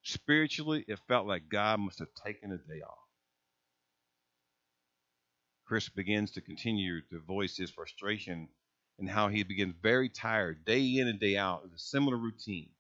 Spiritually, 0.05 0.85
it 0.87 1.01
felt 1.09 1.27
like 1.27 1.49
God 1.49 1.81
must 1.81 1.99
have 1.99 2.15
taken 2.25 2.53
a 2.53 2.59
day 2.59 2.83
off. 2.83 2.99
Chris 5.65 5.89
begins 5.89 6.33
to 6.33 6.41
continue 6.41 7.01
to 7.11 7.19
voice 7.21 7.57
his 7.57 7.71
frustration 7.71 8.49
and 8.99 9.09
how 9.09 9.29
he 9.29 9.43
begins 9.43 9.75
very 9.83 10.09
tired 10.09 10.65
day 10.65 10.99
in 10.99 11.09
and 11.09 11.19
day 11.19 11.37
out 11.37 11.63
with 11.63 11.73
a 11.75 11.79
similar 11.79 12.17
routine. 12.17 12.71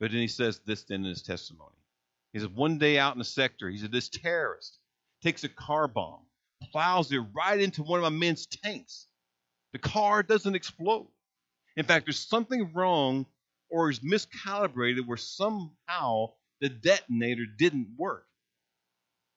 But 0.00 0.10
then 0.10 0.20
he 0.20 0.28
says 0.28 0.60
this 0.66 0.82
then 0.84 1.00
in 1.00 1.10
his 1.10 1.22
testimony. 1.22 1.76
He 2.32 2.38
says, 2.38 2.48
one 2.48 2.78
day 2.78 2.98
out 2.98 3.14
in 3.14 3.18
the 3.18 3.24
sector, 3.24 3.68
he 3.68 3.78
said, 3.78 3.92
this 3.92 4.08
terrorist 4.08 4.78
takes 5.22 5.44
a 5.44 5.48
car 5.48 5.86
bomb, 5.86 6.20
plows 6.72 7.12
it 7.12 7.20
right 7.34 7.60
into 7.60 7.82
one 7.82 7.98
of 7.98 8.04
my 8.04 8.18
men's 8.18 8.46
tanks. 8.46 9.06
The 9.72 9.78
car 9.78 10.22
doesn't 10.22 10.54
explode. 10.54 11.08
In 11.76 11.84
fact, 11.84 12.06
there's 12.06 12.18
something 12.18 12.72
wrong 12.74 13.26
or 13.70 13.90
is 13.90 14.00
miscalibrated 14.00 15.06
where 15.06 15.16
somehow 15.16 16.32
the 16.60 16.68
detonator 16.68 17.44
didn't 17.46 17.88
work. 17.96 18.26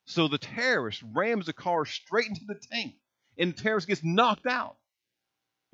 So 0.06 0.28
the 0.28 0.38
terrorist 0.38 1.04
rams 1.13 1.48
the 1.48 1.54
car 1.54 1.86
straight 1.86 2.28
into 2.28 2.45
the 2.45 2.60
tank, 2.71 2.93
and 3.38 3.54
the 3.54 3.62
terrorist 3.62 3.88
gets 3.88 4.04
knocked 4.04 4.45
out. 4.45 4.78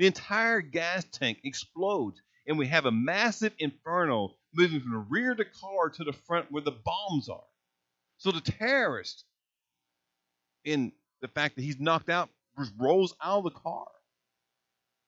The 0.01 0.07
entire 0.07 0.61
gas 0.61 1.05
tank 1.11 1.41
explodes, 1.43 2.19
and 2.47 2.57
we 2.57 2.65
have 2.65 2.87
a 2.87 2.91
massive 2.91 3.53
inferno 3.59 4.33
moving 4.51 4.79
from 4.79 4.93
the 4.93 4.97
rear 4.97 5.33
of 5.33 5.37
the 5.37 5.45
car 5.45 5.91
to 5.91 6.03
the 6.03 6.11
front 6.11 6.51
where 6.51 6.63
the 6.63 6.71
bombs 6.71 7.29
are. 7.29 7.43
So 8.17 8.31
the 8.31 8.41
terrorist, 8.41 9.23
in 10.65 10.91
the 11.21 11.27
fact 11.27 11.55
that 11.55 11.61
he's 11.61 11.79
knocked 11.79 12.09
out, 12.09 12.29
rolls 12.79 13.13
out 13.23 13.37
of 13.37 13.43
the 13.43 13.59
car. 13.59 13.85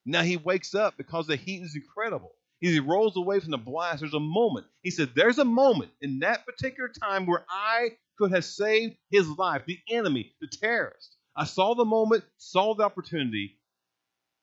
Now 0.05 0.21
he 0.21 0.37
wakes 0.37 0.75
up 0.75 0.95
because 0.95 1.25
the 1.25 1.37
heat 1.37 1.63
is 1.63 1.75
incredible. 1.75 2.35
He 2.59 2.79
rolls 2.79 3.17
away 3.17 3.39
from 3.39 3.49
the 3.49 3.57
blast. 3.57 4.01
There's 4.01 4.13
a 4.13 4.19
moment. 4.19 4.67
He 4.83 4.91
said, 4.91 5.13
There's 5.15 5.39
a 5.39 5.43
moment 5.43 5.89
in 6.01 6.19
that 6.19 6.45
particular 6.45 6.89
time 7.01 7.25
where 7.25 7.43
I 7.49 7.97
could 8.19 8.31
have 8.31 8.45
saved 8.45 8.97
his 9.09 9.27
life, 9.27 9.63
the 9.65 9.79
enemy, 9.89 10.35
the 10.39 10.47
terrorist. 10.47 11.17
I 11.35 11.45
saw 11.45 11.73
the 11.73 11.83
moment, 11.83 12.25
saw 12.37 12.75
the 12.75 12.83
opportunity, 12.83 13.57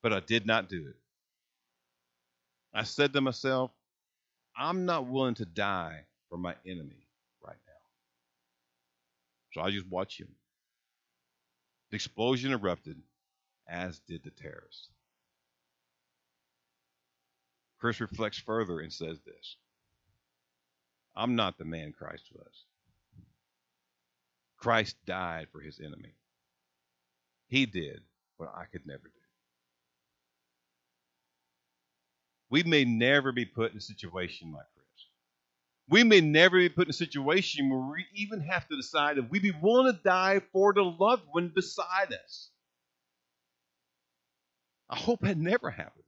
but 0.01 0.13
I 0.13 0.19
did 0.19 0.45
not 0.45 0.69
do 0.69 0.87
it. 0.87 0.95
I 2.73 2.83
said 2.83 3.13
to 3.13 3.21
myself, 3.21 3.71
I'm 4.57 4.85
not 4.85 5.07
willing 5.07 5.35
to 5.35 5.45
die 5.45 6.01
for 6.29 6.37
my 6.37 6.55
enemy 6.65 7.07
right 7.45 7.57
now. 7.67 7.73
So 9.53 9.61
I 9.61 9.71
just 9.71 9.87
watch 9.87 10.19
him. 10.19 10.29
The 11.89 11.95
explosion 11.95 12.53
erupted, 12.53 12.97
as 13.67 13.99
did 14.07 14.23
the 14.23 14.31
terrorist. 14.31 14.89
Chris 17.79 17.99
reflects 17.99 18.37
further 18.37 18.79
and 18.79 18.93
says 18.93 19.19
this 19.25 19.57
I'm 21.15 21.35
not 21.35 21.57
the 21.57 21.65
man 21.65 21.93
Christ 21.97 22.25
was. 22.33 22.65
Christ 24.57 24.95
died 25.05 25.47
for 25.51 25.59
his 25.59 25.79
enemy. 25.79 26.13
He 27.47 27.65
did 27.65 28.01
what 28.37 28.53
I 28.55 28.65
could 28.65 28.85
never 28.85 29.03
do. 29.03 29.20
We 32.51 32.63
may 32.63 32.83
never 32.83 33.31
be 33.31 33.45
put 33.45 33.71
in 33.71 33.77
a 33.77 33.81
situation 33.81 34.51
like 34.51 34.65
Chris. 34.75 35.07
We 35.87 36.03
may 36.03 36.19
never 36.19 36.57
be 36.57 36.67
put 36.67 36.87
in 36.87 36.89
a 36.89 36.93
situation 36.93 37.69
where 37.69 37.79
we 37.79 38.05
even 38.13 38.41
have 38.41 38.67
to 38.67 38.75
decide 38.75 39.17
if 39.17 39.29
we'd 39.29 39.41
be 39.41 39.53
willing 39.61 39.91
to 39.91 39.99
die 40.03 40.41
for 40.51 40.73
the 40.73 40.83
loved 40.83 41.23
one 41.31 41.47
beside 41.55 42.13
us. 42.13 42.49
I 44.89 44.97
hope 44.97 45.21
that 45.21 45.37
never 45.37 45.71
happens. 45.71 46.03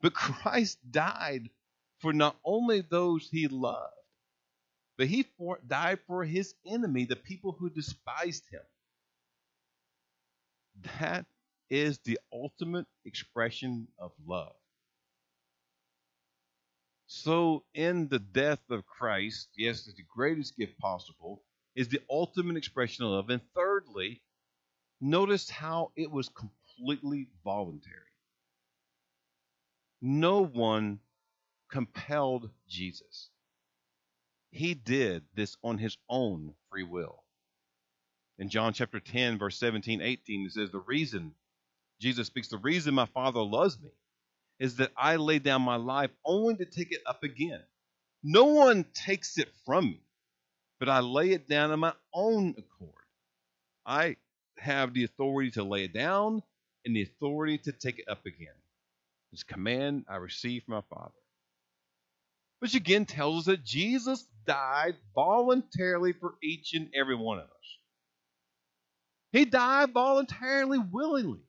But 0.00 0.14
Christ 0.14 0.78
died 0.88 1.50
for 1.98 2.12
not 2.12 2.36
only 2.44 2.80
those 2.80 3.28
he 3.28 3.48
loved, 3.48 3.92
but 4.96 5.08
he 5.08 5.24
for, 5.36 5.58
died 5.66 5.98
for 6.06 6.24
his 6.24 6.54
enemy, 6.64 7.06
the 7.06 7.16
people 7.16 7.56
who 7.58 7.70
despised 7.70 8.44
him. 8.52 8.62
That 11.00 11.26
is 11.70 11.98
the 11.98 12.20
ultimate 12.32 12.86
expression 13.04 13.88
of 13.98 14.12
love. 14.24 14.54
So, 17.08 17.64
in 17.72 18.08
the 18.08 18.18
death 18.18 18.62
of 18.68 18.84
Christ, 18.84 19.48
yes, 19.56 19.84
the 19.84 20.02
greatest 20.02 20.56
gift 20.56 20.76
possible, 20.78 21.42
is 21.76 21.88
the 21.88 22.00
ultimate 22.10 22.56
expression 22.56 23.04
of 23.04 23.12
love. 23.12 23.30
And 23.30 23.40
thirdly, 23.54 24.22
notice 25.00 25.48
how 25.48 25.92
it 25.94 26.10
was 26.10 26.28
completely 26.28 27.28
voluntary. 27.44 28.00
No 30.02 30.44
one 30.44 30.98
compelled 31.70 32.50
Jesus. 32.68 33.30
He 34.50 34.74
did 34.74 35.24
this 35.34 35.56
on 35.62 35.78
his 35.78 35.96
own 36.08 36.54
free 36.70 36.82
will. 36.82 37.22
In 38.38 38.48
John 38.48 38.72
chapter 38.72 39.00
10, 39.00 39.38
verse 39.38 39.58
17, 39.58 40.00
18, 40.00 40.46
it 40.46 40.52
says, 40.52 40.70
The 40.70 40.78
reason, 40.80 41.34
Jesus 42.00 42.26
speaks, 42.26 42.48
the 42.48 42.58
reason 42.58 42.94
my 42.94 43.06
Father 43.06 43.40
loves 43.40 43.78
me 43.80 43.90
is 44.58 44.76
that 44.76 44.92
I 44.96 45.16
lay 45.16 45.38
down 45.38 45.62
my 45.62 45.76
life 45.76 46.10
only 46.24 46.56
to 46.56 46.64
take 46.64 46.92
it 46.92 47.02
up 47.06 47.22
again. 47.22 47.60
No 48.22 48.46
one 48.46 48.84
takes 48.94 49.38
it 49.38 49.48
from 49.64 49.86
me, 49.86 50.00
but 50.80 50.88
I 50.88 51.00
lay 51.00 51.30
it 51.32 51.48
down 51.48 51.70
on 51.70 51.80
my 51.80 51.92
own 52.14 52.54
accord. 52.58 52.92
I 53.84 54.16
have 54.58 54.94
the 54.94 55.04
authority 55.04 55.50
to 55.52 55.64
lay 55.64 55.84
it 55.84 55.92
down 55.92 56.42
and 56.84 56.96
the 56.96 57.02
authority 57.02 57.58
to 57.58 57.72
take 57.72 57.98
it 57.98 58.08
up 58.08 58.26
again. 58.26 58.54
This 59.32 59.42
command 59.42 60.06
I 60.08 60.16
received 60.16 60.64
from 60.66 60.74
my 60.74 60.82
Father. 60.90 61.12
Which 62.60 62.74
again 62.74 63.04
tells 63.04 63.40
us 63.40 63.44
that 63.46 63.64
Jesus 63.64 64.26
died 64.46 64.96
voluntarily 65.14 66.12
for 66.12 66.34
each 66.42 66.74
and 66.74 66.88
every 66.94 67.16
one 67.16 67.38
of 67.38 67.44
us. 67.44 67.50
He 69.32 69.44
died 69.44 69.92
voluntarily, 69.92 70.78
willingly. 70.78 71.45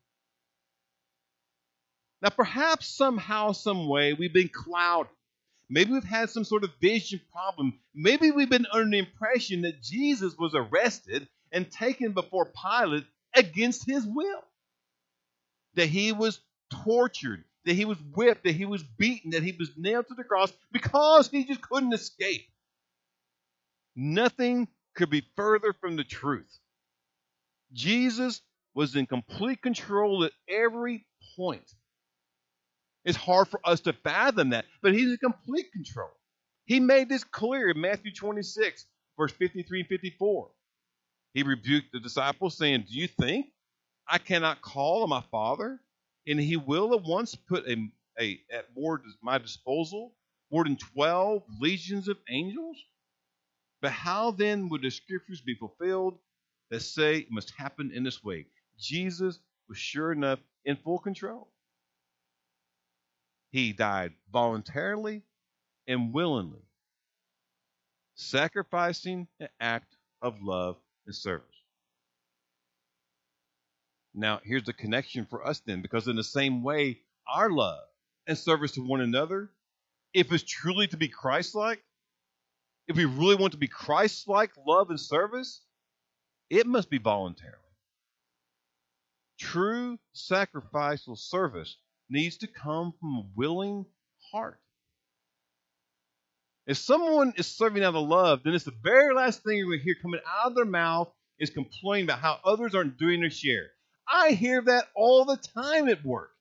Now, 2.21 2.29
perhaps 2.29 2.87
somehow, 2.87 3.51
some 3.51 3.87
way, 3.87 4.13
we've 4.13 4.33
been 4.33 4.49
clouded. 4.49 5.11
Maybe 5.69 5.91
we've 5.91 6.03
had 6.03 6.29
some 6.29 6.45
sort 6.45 6.63
of 6.63 6.71
vision 6.81 7.19
problem. 7.31 7.79
Maybe 7.93 8.31
we've 8.31 8.49
been 8.49 8.67
under 8.71 8.89
the 8.89 8.99
impression 8.99 9.61
that 9.61 9.81
Jesus 9.81 10.35
was 10.37 10.55
arrested 10.55 11.27
and 11.51 11.69
taken 11.69 12.13
before 12.13 12.45
Pilate 12.45 13.05
against 13.35 13.85
his 13.85 14.05
will. 14.05 14.43
That 15.75 15.87
he 15.89 16.11
was 16.11 16.39
tortured, 16.83 17.43
that 17.65 17.75
he 17.75 17.85
was 17.85 17.97
whipped, 18.15 18.45
that 18.45 18.55
he 18.55 18.65
was 18.65 18.81
beaten, 18.81 19.31
that 19.31 19.43
he 19.43 19.55
was 19.57 19.69
nailed 19.77 20.07
to 20.07 20.15
the 20.15 20.23
cross 20.23 20.51
because 20.71 21.29
he 21.29 21.43
just 21.43 21.61
couldn't 21.61 21.93
escape. 21.93 22.47
Nothing 23.95 24.67
could 24.95 25.09
be 25.09 25.23
further 25.35 25.73
from 25.73 25.97
the 25.97 26.03
truth. 26.03 26.59
Jesus 27.73 28.41
was 28.73 28.95
in 28.95 29.05
complete 29.05 29.61
control 29.61 30.23
at 30.23 30.31
every 30.47 31.05
point. 31.35 31.69
It's 33.07 33.17
hard 33.17 33.47
for 33.47 33.61
us 33.63 33.79
to 33.81 33.93
fathom 33.93 34.49
that, 34.49 34.65
but 34.81 34.93
he's 34.93 35.11
in 35.11 35.17
complete 35.17 35.71
control. 35.71 36.11
He 36.65 36.81
made 36.81 37.07
this 37.07 37.23
clear 37.23 37.69
in 37.69 37.79
Matthew 37.79 38.13
26, 38.13 38.85
verse 39.17 39.31
53 39.31 39.79
and 39.79 39.87
54. 39.87 40.49
He 41.33 41.43
rebuked 41.43 41.93
the 41.93 42.01
disciples, 42.01 42.57
saying, 42.57 42.81
Do 42.89 42.99
you 42.99 43.07
think 43.07 43.47
I 44.09 44.17
cannot 44.17 44.61
call 44.61 45.03
on 45.03 45.09
my 45.09 45.23
Father, 45.31 45.79
and 46.27 46.37
he 46.37 46.57
will 46.57 46.93
at 46.93 47.03
once 47.03 47.33
put 47.33 47.65
a, 47.65 47.77
a 48.19 48.41
at 48.51 48.65
more 48.75 49.01
my 49.23 49.37
disposal 49.37 50.13
more 50.51 50.65
than 50.65 50.75
12 50.75 51.43
legions 51.61 52.09
of 52.09 52.17
angels? 52.29 52.75
But 53.81 53.93
how 53.93 54.31
then 54.31 54.67
would 54.67 54.81
the 54.81 54.91
scriptures 54.91 55.39
be 55.39 55.55
fulfilled 55.55 56.19
that 56.71 56.81
say 56.81 57.19
it 57.19 57.31
must 57.31 57.53
happen 57.57 57.89
in 57.93 58.03
this 58.03 58.21
way? 58.21 58.47
Jesus 58.77 59.39
was 59.69 59.77
sure 59.77 60.11
enough 60.11 60.39
in 60.65 60.75
full 60.75 60.99
control. 60.99 61.47
He 63.57 63.73
died 63.73 64.13
voluntarily 64.31 65.23
and 65.87 66.13
willingly, 66.13 66.61
sacrificing 68.13 69.27
an 69.39 69.49
act 69.59 69.97
of 70.21 70.43
love 70.43 70.77
and 71.07 71.15
service. 71.15 71.47
Now, 74.13 74.41
here's 74.43 74.65
the 74.65 74.73
connection 74.73 75.25
for 75.25 75.43
us 75.43 75.59
then, 75.61 75.81
because 75.81 76.07
in 76.07 76.15
the 76.15 76.23
same 76.23 76.61
way, 76.61 76.99
our 77.27 77.49
love 77.49 77.81
and 78.27 78.37
service 78.37 78.73
to 78.73 78.87
one 78.87 79.01
another, 79.01 79.49
if 80.13 80.31
it's 80.31 80.43
truly 80.43 80.85
to 80.89 80.97
be 80.97 81.07
Christ 81.07 81.55
like, 81.55 81.83
if 82.87 82.95
we 82.95 83.05
really 83.05 83.37
want 83.37 83.53
to 83.53 83.57
be 83.57 83.67
Christ 83.67 84.27
like 84.27 84.51
love 84.67 84.91
and 84.91 84.99
service, 84.99 85.63
it 86.51 86.67
must 86.67 86.91
be 86.91 86.99
voluntary. 86.99 87.55
True 89.39 89.97
sacrificial 90.13 91.15
service 91.15 91.75
needs 92.09 92.37
to 92.37 92.47
come 92.47 92.93
from 92.99 93.15
a 93.15 93.25
willing 93.35 93.85
heart. 94.31 94.59
If 96.65 96.77
someone 96.77 97.33
is 97.37 97.47
serving 97.47 97.83
out 97.83 97.95
of 97.95 98.07
love, 98.07 98.41
then 98.43 98.53
it's 98.53 98.65
the 98.65 98.73
very 98.83 99.13
last 99.13 99.43
thing 99.43 99.57
you're 99.57 99.67
going 99.67 99.79
to 99.79 99.83
hear 99.85 99.95
coming 100.01 100.19
out 100.27 100.47
of 100.47 100.55
their 100.55 100.65
mouth 100.65 101.09
is 101.39 101.49
complaining 101.49 102.05
about 102.05 102.19
how 102.19 102.39
others 102.43 102.75
aren't 102.75 102.97
doing 102.97 103.21
their 103.21 103.29
share. 103.29 103.69
I 104.07 104.31
hear 104.31 104.61
that 104.61 104.85
all 104.95 105.25
the 105.25 105.37
time 105.37 105.87
at 105.87 106.03
work. 106.03 106.31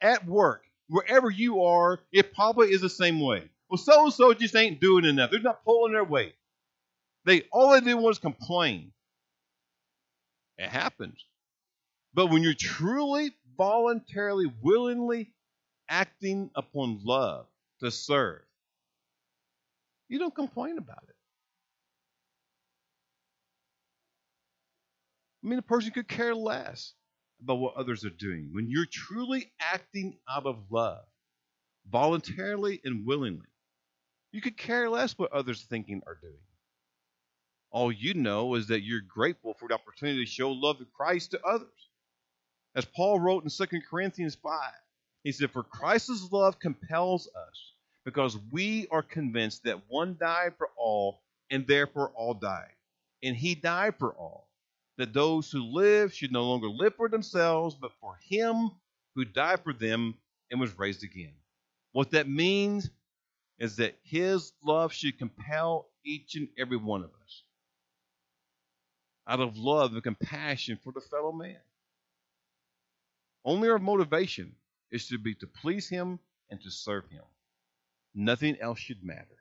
At 0.00 0.26
work, 0.26 0.62
wherever 0.88 1.30
you 1.30 1.62
are, 1.64 2.00
it 2.12 2.34
probably 2.34 2.68
is 2.68 2.80
the 2.80 2.88
same 2.88 3.20
way. 3.20 3.48
Well, 3.68 3.78
so 3.78 4.04
and 4.04 4.12
so 4.12 4.32
just 4.34 4.56
ain't 4.56 4.80
doing 4.80 5.04
enough. 5.04 5.30
They're 5.30 5.40
not 5.40 5.64
pulling 5.64 5.92
their 5.92 6.04
weight. 6.04 6.34
They 7.24 7.42
all 7.52 7.72
they 7.72 7.80
do 7.80 7.96
was 7.96 8.18
complain. 8.18 8.92
It 10.56 10.68
happens. 10.68 11.24
But 12.14 12.28
when 12.28 12.42
you're 12.42 12.54
truly, 12.54 13.32
voluntarily, 13.58 14.50
willingly 14.62 15.32
acting 15.90 16.50
upon 16.56 17.00
love 17.04 17.46
to 17.80 17.90
serve, 17.90 18.42
you 20.08 20.18
don't 20.18 20.34
complain 20.34 20.78
about 20.78 21.04
it. 21.08 21.16
I 25.44 25.48
mean, 25.48 25.58
a 25.58 25.62
person 25.62 25.92
could 25.92 26.08
care 26.08 26.34
less 26.34 26.94
about 27.42 27.56
what 27.56 27.76
others 27.76 28.04
are 28.04 28.10
doing. 28.10 28.50
When 28.52 28.70
you're 28.70 28.86
truly 28.90 29.52
acting 29.60 30.18
out 30.28 30.46
of 30.46 30.58
love, 30.70 31.04
voluntarily 31.90 32.80
and 32.84 33.06
willingly, 33.06 33.46
you 34.32 34.40
could 34.40 34.56
care 34.56 34.90
less 34.90 35.18
what 35.18 35.32
others 35.32 35.62
are 35.62 35.66
thinking 35.68 36.02
or 36.06 36.18
doing. 36.20 36.40
All 37.70 37.92
you 37.92 38.14
know 38.14 38.54
is 38.54 38.68
that 38.68 38.82
you're 38.82 39.02
grateful 39.02 39.54
for 39.54 39.68
the 39.68 39.74
opportunity 39.74 40.24
to 40.24 40.30
show 40.30 40.50
love 40.52 40.80
of 40.80 40.92
Christ 40.92 41.32
to 41.32 41.42
others. 41.44 41.87
As 42.74 42.84
Paul 42.84 43.20
wrote 43.20 43.44
in 43.44 43.50
2 43.50 43.80
Corinthians 43.90 44.34
5, 44.36 44.72
he 45.24 45.32
said, 45.32 45.50
For 45.50 45.62
Christ's 45.62 46.30
love 46.30 46.58
compels 46.58 47.28
us, 47.28 47.72
because 48.04 48.38
we 48.52 48.86
are 48.90 49.02
convinced 49.02 49.64
that 49.64 49.88
one 49.88 50.16
died 50.18 50.54
for 50.58 50.68
all, 50.76 51.22
and 51.50 51.66
therefore 51.66 52.10
all 52.14 52.34
died. 52.34 52.72
And 53.22 53.36
he 53.36 53.54
died 53.54 53.96
for 53.98 54.12
all, 54.12 54.48
that 54.96 55.12
those 55.12 55.50
who 55.50 55.62
live 55.62 56.14
should 56.14 56.32
no 56.32 56.44
longer 56.44 56.68
live 56.68 56.94
for 56.96 57.08
themselves, 57.08 57.74
but 57.74 57.92
for 58.00 58.16
him 58.28 58.70
who 59.14 59.24
died 59.24 59.60
for 59.64 59.72
them 59.72 60.14
and 60.50 60.60
was 60.60 60.78
raised 60.78 61.02
again. 61.02 61.34
What 61.92 62.12
that 62.12 62.28
means 62.28 62.90
is 63.58 63.76
that 63.76 63.98
his 64.04 64.52
love 64.64 64.92
should 64.92 65.18
compel 65.18 65.88
each 66.04 66.36
and 66.36 66.48
every 66.56 66.76
one 66.76 67.02
of 67.02 67.10
us 67.22 67.42
out 69.28 69.40
of 69.40 69.58
love 69.58 69.92
and 69.92 70.02
compassion 70.02 70.78
for 70.82 70.92
the 70.92 71.00
fellow 71.00 71.32
man. 71.32 71.56
Only 73.48 73.70
our 73.70 73.78
motivation 73.78 74.52
is 74.90 75.08
to 75.08 75.16
be 75.16 75.34
to 75.36 75.46
please 75.46 75.88
him 75.88 76.18
and 76.50 76.60
to 76.60 76.70
serve 76.70 77.08
him. 77.08 77.22
Nothing 78.14 78.58
else 78.60 78.78
should 78.78 79.02
matter. 79.02 79.38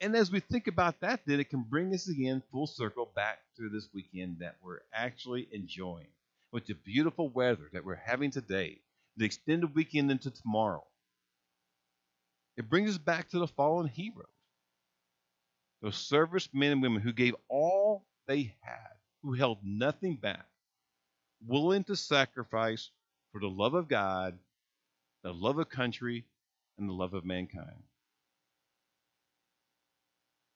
And 0.00 0.16
as 0.16 0.32
we 0.32 0.40
think 0.40 0.66
about 0.66 0.98
that, 1.02 1.20
then 1.24 1.38
it 1.38 1.50
can 1.50 1.62
bring 1.62 1.94
us 1.94 2.08
again 2.08 2.42
full 2.50 2.66
circle 2.66 3.12
back 3.14 3.38
to 3.58 3.68
this 3.68 3.88
weekend 3.94 4.38
that 4.40 4.56
we're 4.60 4.80
actually 4.92 5.46
enjoying 5.52 6.08
with 6.50 6.66
the 6.66 6.74
beautiful 6.74 7.28
weather 7.28 7.70
that 7.72 7.84
we're 7.84 7.94
having 7.94 8.32
today 8.32 8.80
the 9.16 9.26
extended 9.26 9.72
weekend 9.72 10.10
into 10.10 10.32
tomorrow. 10.32 10.82
It 12.56 12.68
brings 12.68 12.90
us 12.90 12.98
back 12.98 13.30
to 13.30 13.38
the 13.38 13.46
fallen 13.46 13.86
heroes, 13.86 14.26
those 15.80 15.96
service 15.96 16.48
men 16.52 16.72
and 16.72 16.82
women 16.82 17.02
who 17.02 17.12
gave 17.12 17.36
all 17.48 18.04
they 18.26 18.56
had, 18.62 18.99
who 19.22 19.34
held 19.34 19.58
nothing 19.64 20.16
back, 20.16 20.46
willing 21.46 21.84
to 21.84 21.96
sacrifice 21.96 22.90
for 23.32 23.40
the 23.40 23.48
love 23.48 23.74
of 23.74 23.88
God, 23.88 24.38
the 25.22 25.32
love 25.32 25.58
of 25.58 25.68
country, 25.68 26.24
and 26.78 26.88
the 26.88 26.94
love 26.94 27.14
of 27.14 27.24
mankind. 27.24 27.82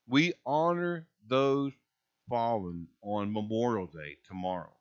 We 0.06 0.34
honor 0.46 1.06
those 1.26 1.72
fallen 2.28 2.88
on 3.02 3.32
Memorial 3.32 3.86
Day 3.86 4.18
tomorrow 4.26 4.72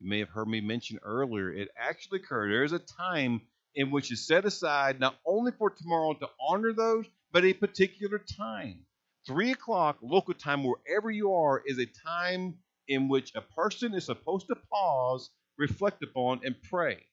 you 0.00 0.08
may 0.08 0.18
have 0.18 0.28
heard 0.28 0.48
me 0.48 0.60
mention 0.60 0.98
earlier, 1.02 1.50
it 1.50 1.70
actually 1.76 2.20
occurred. 2.20 2.50
There 2.50 2.64
is 2.64 2.72
a 2.72 2.78
time 2.78 3.40
in 3.74 3.90
which 3.90 4.12
is 4.12 4.26
set 4.26 4.44
aside 4.44 5.00
not 5.00 5.16
only 5.24 5.52
for 5.52 5.70
tomorrow 5.70 6.14
to 6.14 6.28
honor 6.40 6.72
those, 6.72 7.06
but 7.32 7.44
a 7.44 7.52
particular 7.54 8.18
time. 8.18 8.84
Three 9.26 9.52
o'clock 9.52 9.98
local 10.02 10.34
time, 10.34 10.64
wherever 10.64 11.10
you 11.10 11.32
are, 11.32 11.62
is 11.66 11.78
a 11.78 11.86
time 11.86 12.58
in 12.88 13.08
which 13.08 13.32
a 13.34 13.40
person 13.40 13.94
is 13.94 14.04
supposed 14.04 14.46
to 14.48 14.56
pause, 14.70 15.30
reflect 15.58 16.02
upon, 16.02 16.40
and 16.44 16.60
pray 16.62 17.06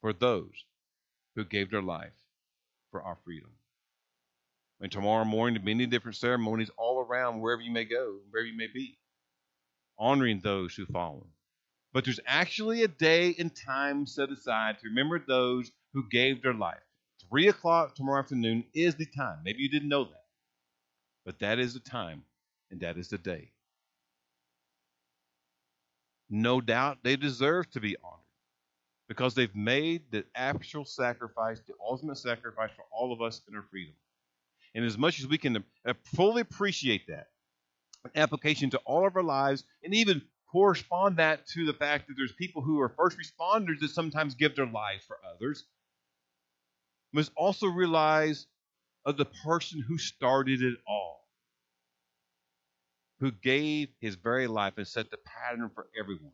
for 0.00 0.12
those 0.12 0.64
who 1.36 1.44
gave 1.44 1.70
their 1.70 1.82
life 1.82 2.12
for 2.90 3.02
our 3.02 3.16
freedom. 3.24 3.50
And 4.80 4.90
tomorrow 4.90 5.24
morning, 5.24 5.62
many 5.62 5.86
different 5.86 6.16
ceremonies 6.16 6.70
all 6.78 7.00
around 7.00 7.40
wherever 7.40 7.60
you 7.62 7.70
may 7.70 7.84
go, 7.84 8.18
wherever 8.30 8.46
you 8.46 8.56
may 8.56 8.68
be 8.72 8.98
honoring 9.98 10.40
those 10.40 10.74
who've 10.74 10.88
fallen. 10.88 11.26
But 11.92 12.04
there's 12.04 12.20
actually 12.26 12.82
a 12.82 12.88
day 12.88 13.34
and 13.38 13.54
time 13.54 14.06
set 14.06 14.30
aside 14.30 14.78
to 14.78 14.88
remember 14.88 15.18
those 15.18 15.70
who 15.92 16.08
gave 16.08 16.42
their 16.42 16.54
life. 16.54 16.78
Three 17.28 17.48
o'clock 17.48 17.94
tomorrow 17.94 18.20
afternoon 18.20 18.64
is 18.72 18.94
the 18.94 19.06
time. 19.06 19.40
Maybe 19.44 19.62
you 19.62 19.68
didn't 19.68 19.88
know 19.88 20.04
that. 20.04 20.24
But 21.24 21.40
that 21.40 21.58
is 21.58 21.74
the 21.74 21.80
time, 21.80 22.24
and 22.70 22.80
that 22.80 22.96
is 22.96 23.08
the 23.08 23.18
day. 23.18 23.50
No 26.30 26.60
doubt 26.60 26.98
they 27.02 27.16
deserve 27.16 27.68
to 27.72 27.80
be 27.80 27.96
honored 28.02 28.18
because 29.08 29.34
they've 29.34 29.54
made 29.54 30.02
the 30.12 30.24
actual 30.34 30.84
sacrifice, 30.84 31.60
the 31.66 31.74
ultimate 31.84 32.16
sacrifice 32.16 32.70
for 32.76 32.84
all 32.92 33.12
of 33.12 33.20
us 33.20 33.42
in 33.48 33.56
our 33.56 33.64
freedom. 33.70 33.94
And 34.74 34.84
as 34.84 34.96
much 34.96 35.18
as 35.18 35.26
we 35.26 35.36
can 35.36 35.64
fully 36.14 36.42
appreciate 36.42 37.08
that, 37.08 37.26
application 38.14 38.70
to 38.70 38.78
all 38.86 39.06
of 39.06 39.16
our 39.16 39.22
lives 39.22 39.64
and 39.82 39.92
even 39.92 40.22
correspond 40.50 41.16
that 41.16 41.46
to 41.48 41.66
the 41.66 41.72
fact 41.72 42.06
that 42.06 42.14
there's 42.16 42.32
people 42.32 42.62
who 42.62 42.80
are 42.80 42.88
first 42.88 43.18
responders 43.18 43.80
that 43.80 43.90
sometimes 43.90 44.34
give 44.34 44.54
their 44.56 44.66
lives 44.66 45.04
for 45.04 45.18
others. 45.34 45.64
Must 47.12 47.32
also 47.36 47.66
realize 47.66 48.46
of 49.04 49.16
the 49.16 49.24
person 49.24 49.82
who 49.86 49.98
started 49.98 50.62
it 50.62 50.78
all, 50.86 51.28
who 53.20 53.30
gave 53.30 53.88
his 54.00 54.16
very 54.16 54.46
life 54.46 54.74
and 54.78 54.86
set 54.86 55.10
the 55.10 55.18
pattern 55.18 55.70
for 55.74 55.86
everyone, 55.98 56.32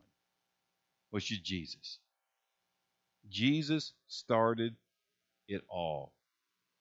which 1.11 1.31
is 1.33 1.39
Jesus. 1.39 1.99
Jesus 3.29 3.93
started 4.09 4.75
it 5.49 5.63
all 5.69 6.13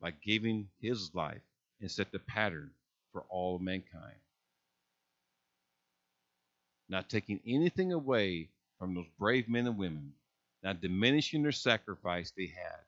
by 0.01 0.11
giving 0.11 0.69
his 0.79 1.13
life 1.15 1.41
and 1.81 1.91
set 1.91 2.11
the 2.11 2.19
pattern 2.19 2.71
for 3.11 3.23
all 3.29 3.55
of 3.55 3.61
mankind 3.61 4.15
not 6.89 7.09
taking 7.09 7.39
anything 7.47 7.93
away 7.93 8.49
from 8.79 8.93
those 8.93 9.07
brave 9.17 9.49
men 9.49 9.67
and 9.67 9.77
women, 9.77 10.13
not 10.63 10.81
diminishing 10.81 11.43
their 11.43 11.51
sacrifice 11.51 12.31
they 12.31 12.47
had. 12.47 12.79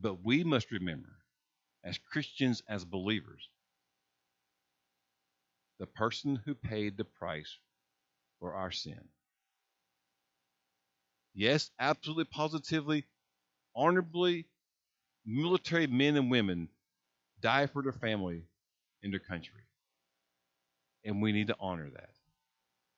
But 0.00 0.24
we 0.24 0.44
must 0.44 0.70
remember, 0.70 1.10
as 1.84 1.98
Christians, 1.98 2.62
as 2.68 2.84
believers, 2.84 3.48
the 5.82 5.86
person 5.86 6.40
who 6.44 6.54
paid 6.54 6.96
the 6.96 7.04
price 7.04 7.58
for 8.38 8.54
our 8.54 8.70
sin. 8.70 9.00
Yes, 11.34 11.72
absolutely, 11.76 12.26
positively, 12.26 13.04
honorably, 13.74 14.46
military 15.26 15.88
men 15.88 16.16
and 16.16 16.30
women 16.30 16.68
die 17.40 17.66
for 17.66 17.82
their 17.82 17.90
family 17.90 18.44
and 19.02 19.12
their 19.12 19.18
country. 19.18 19.62
And 21.04 21.20
we 21.20 21.32
need 21.32 21.48
to 21.48 21.56
honor 21.58 21.90
that. 21.92 22.10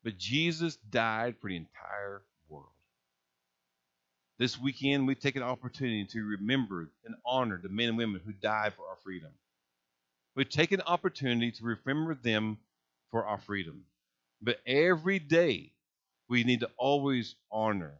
But 0.03 0.19
Jesus 0.19 0.75
died 0.91 1.37
for 1.41 1.49
the 1.49 1.55
entire 1.55 2.21
world. 2.49 2.69
This 4.37 4.59
weekend, 4.59 5.07
we 5.07 5.15
take 5.15 5.37
an 5.37 5.41
opportunity 5.41 6.05
to 6.11 6.23
remember 6.23 6.87
and 7.03 7.15
honor 7.25 7.59
the 7.63 7.69
men 7.69 7.89
and 7.89 7.97
women 7.97 8.21
who 8.23 8.31
died 8.31 8.75
for 8.75 8.87
our 8.87 8.97
freedom. 9.03 9.31
We 10.35 10.45
take 10.45 10.71
an 10.71 10.81
opportunity 10.81 11.51
to 11.53 11.77
remember 11.83 12.13
them 12.13 12.59
for 13.15 13.25
our 13.25 13.37
freedom. 13.37 13.85
But 14.41 14.57
every 14.67 15.19
day, 15.19 15.71
we 16.27 16.43
need 16.43 16.59
to 16.59 16.69
always 16.77 17.35
honor 17.49 17.93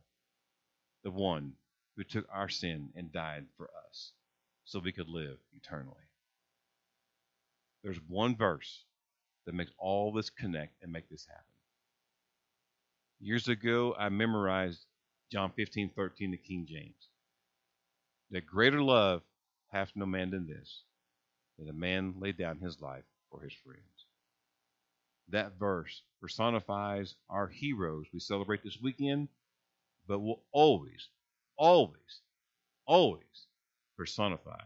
the 1.06 1.10
one 1.10 1.54
who 1.96 2.04
took 2.04 2.28
our 2.30 2.50
sin 2.50 2.90
and 2.98 3.14
died 3.14 3.46
for 3.56 3.70
us 3.88 4.12
so 4.66 4.80
we 4.80 4.92
could 4.92 5.08
live 5.08 5.38
eternally. 5.54 6.10
There's 7.82 8.02
one 8.10 8.36
verse 8.36 8.84
that 9.46 9.56
makes 9.56 9.72
all 9.78 10.12
this 10.12 10.30
connect 10.30 10.84
and 10.84 10.92
make 10.92 11.08
this 11.08 11.26
happen. 11.26 11.46
Years 13.22 13.48
ago, 13.48 13.96
I 13.98 14.10
memorized 14.10 14.84
John 15.32 15.54
15, 15.56 15.92
13, 15.96 16.32
the 16.32 16.38
King 16.38 16.66
James. 16.70 17.08
That 18.32 18.46
greater 18.46 18.82
love 18.82 19.22
hath 19.72 19.94
no 19.96 20.06
man 20.06 20.32
than 20.32 20.46
this, 20.46 20.82
that 21.58 21.70
a 21.70 21.74
man 21.74 22.16
lay 22.20 22.34
down 22.34 22.58
his 22.58 22.82
life 22.82 23.06
for 23.32 23.40
his 23.40 23.54
friends. 23.54 23.95
That 25.30 25.58
verse 25.60 26.04
personifies 26.22 27.16
our 27.30 27.48
heroes 27.48 28.06
we 28.14 28.20
celebrate 28.20 28.64
this 28.64 28.80
weekend, 28.82 29.28
but 30.08 30.20
will 30.20 30.44
always, 30.52 31.10
always, 31.58 32.22
always 32.86 33.48
personify 33.98 34.66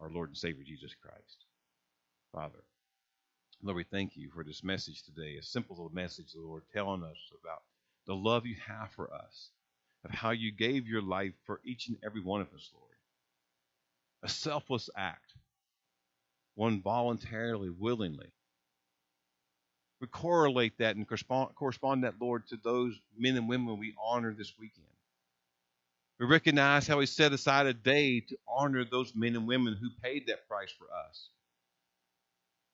our 0.00 0.10
Lord 0.10 0.28
and 0.30 0.36
Savior 0.36 0.64
Jesus 0.64 0.94
Christ. 1.00 1.44
Father, 2.32 2.62
Lord, 3.62 3.76
we 3.76 3.84
thank 3.84 4.16
you 4.16 4.30
for 4.30 4.44
this 4.44 4.62
message 4.62 5.02
today, 5.02 5.36
a 5.38 5.42
simple 5.42 5.76
little 5.76 5.94
message, 5.94 6.34
Lord, 6.36 6.62
telling 6.74 7.02
us 7.02 7.16
about 7.40 7.62
the 8.06 8.14
love 8.14 8.46
you 8.46 8.56
have 8.66 8.90
for 8.90 9.12
us, 9.12 9.50
of 10.04 10.10
how 10.10 10.30
you 10.30 10.52
gave 10.52 10.86
your 10.86 11.02
life 11.02 11.32
for 11.46 11.60
each 11.64 11.88
and 11.88 11.96
every 12.04 12.20
one 12.20 12.42
of 12.42 12.52
us, 12.54 12.70
Lord. 12.74 12.86
A 14.22 14.28
selfless 14.28 14.90
act, 14.96 15.32
one 16.54 16.82
voluntarily, 16.82 17.70
willingly. 17.70 18.30
We 20.00 20.06
correlate 20.08 20.78
that 20.78 20.96
and 20.96 21.06
correspond, 21.06 21.54
correspond 21.54 22.04
that, 22.04 22.14
Lord, 22.20 22.46
to 22.48 22.58
those 22.62 22.98
men 23.16 23.36
and 23.36 23.48
women 23.48 23.78
we 23.78 23.94
honor 24.02 24.34
this 24.36 24.52
weekend. 24.58 24.86
We 26.20 26.26
recognize 26.26 26.86
how 26.86 27.00
He 27.00 27.06
set 27.06 27.32
aside 27.32 27.66
a 27.66 27.74
day 27.74 28.20
to 28.20 28.36
honor 28.48 28.84
those 28.84 29.14
men 29.14 29.36
and 29.36 29.46
women 29.46 29.76
who 29.80 29.88
paid 30.02 30.26
that 30.26 30.48
price 30.48 30.72
for 30.78 30.86
us. 31.08 31.28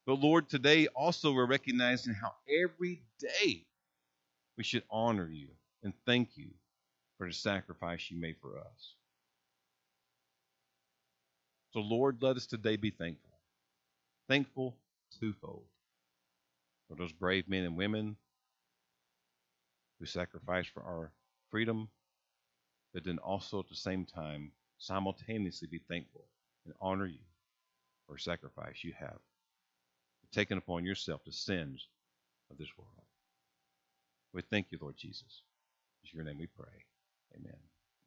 But 0.07 0.19
Lord, 0.19 0.49
today 0.49 0.89
also 0.89 1.33
we're 1.33 1.47
recognizing 1.47 2.15
how 2.15 2.35
every 2.49 3.03
day 3.21 3.65
we 4.57 4.65
should 4.65 4.83
honor 4.91 5.29
you 5.29 5.49
and 5.85 5.93
thank 6.07 6.31
you 6.37 6.49
for 7.19 7.29
the 7.29 7.33
sacrifice 7.33 8.11
you 8.11 8.21
made 8.21 8.37
for 8.43 8.59
us. 8.59 8.95
So, 11.73 11.81
Lord, 11.81 12.19
let 12.21 12.37
us 12.37 12.47
today 12.47 12.77
be 12.77 12.91
thankful. 12.91 13.31
Thankful 14.29 14.77
twofold 15.21 15.65
for 16.93 16.99
those 16.99 17.13
brave 17.13 17.49
men 17.49 17.65
and 17.65 17.77
women 17.77 18.17
who 19.99 20.05
sacrificed 20.05 20.69
for 20.75 20.83
our 20.83 21.11
freedom, 21.51 21.89
but 22.93 23.05
then 23.05 23.19
also 23.19 23.61
at 23.61 23.69
the 23.69 23.75
same 23.75 24.05
time 24.05 24.53
simultaneously 24.77 25.69
be 25.71 25.81
thankful 25.89 26.27
and 26.67 26.75
honor 26.83 27.07
you 27.07 27.21
for 28.07 28.19
sacrifice 28.19 28.85
you 28.85 28.93
have 28.99 29.19
taken 30.33 30.59
upon 30.59 30.85
yourself 30.85 31.23
the 31.25 31.33
sins 31.33 31.89
of 32.51 32.59
this 32.59 32.69
world. 32.77 32.91
We 34.35 34.43
thank 34.43 34.67
you, 34.71 34.79
Lord 34.81 34.97
Jesus. 34.97 35.43
In 36.05 36.17
your 36.17 36.25
name 36.25 36.39
we 36.39 36.47
pray. 36.47 36.85
Amen. 37.35 37.72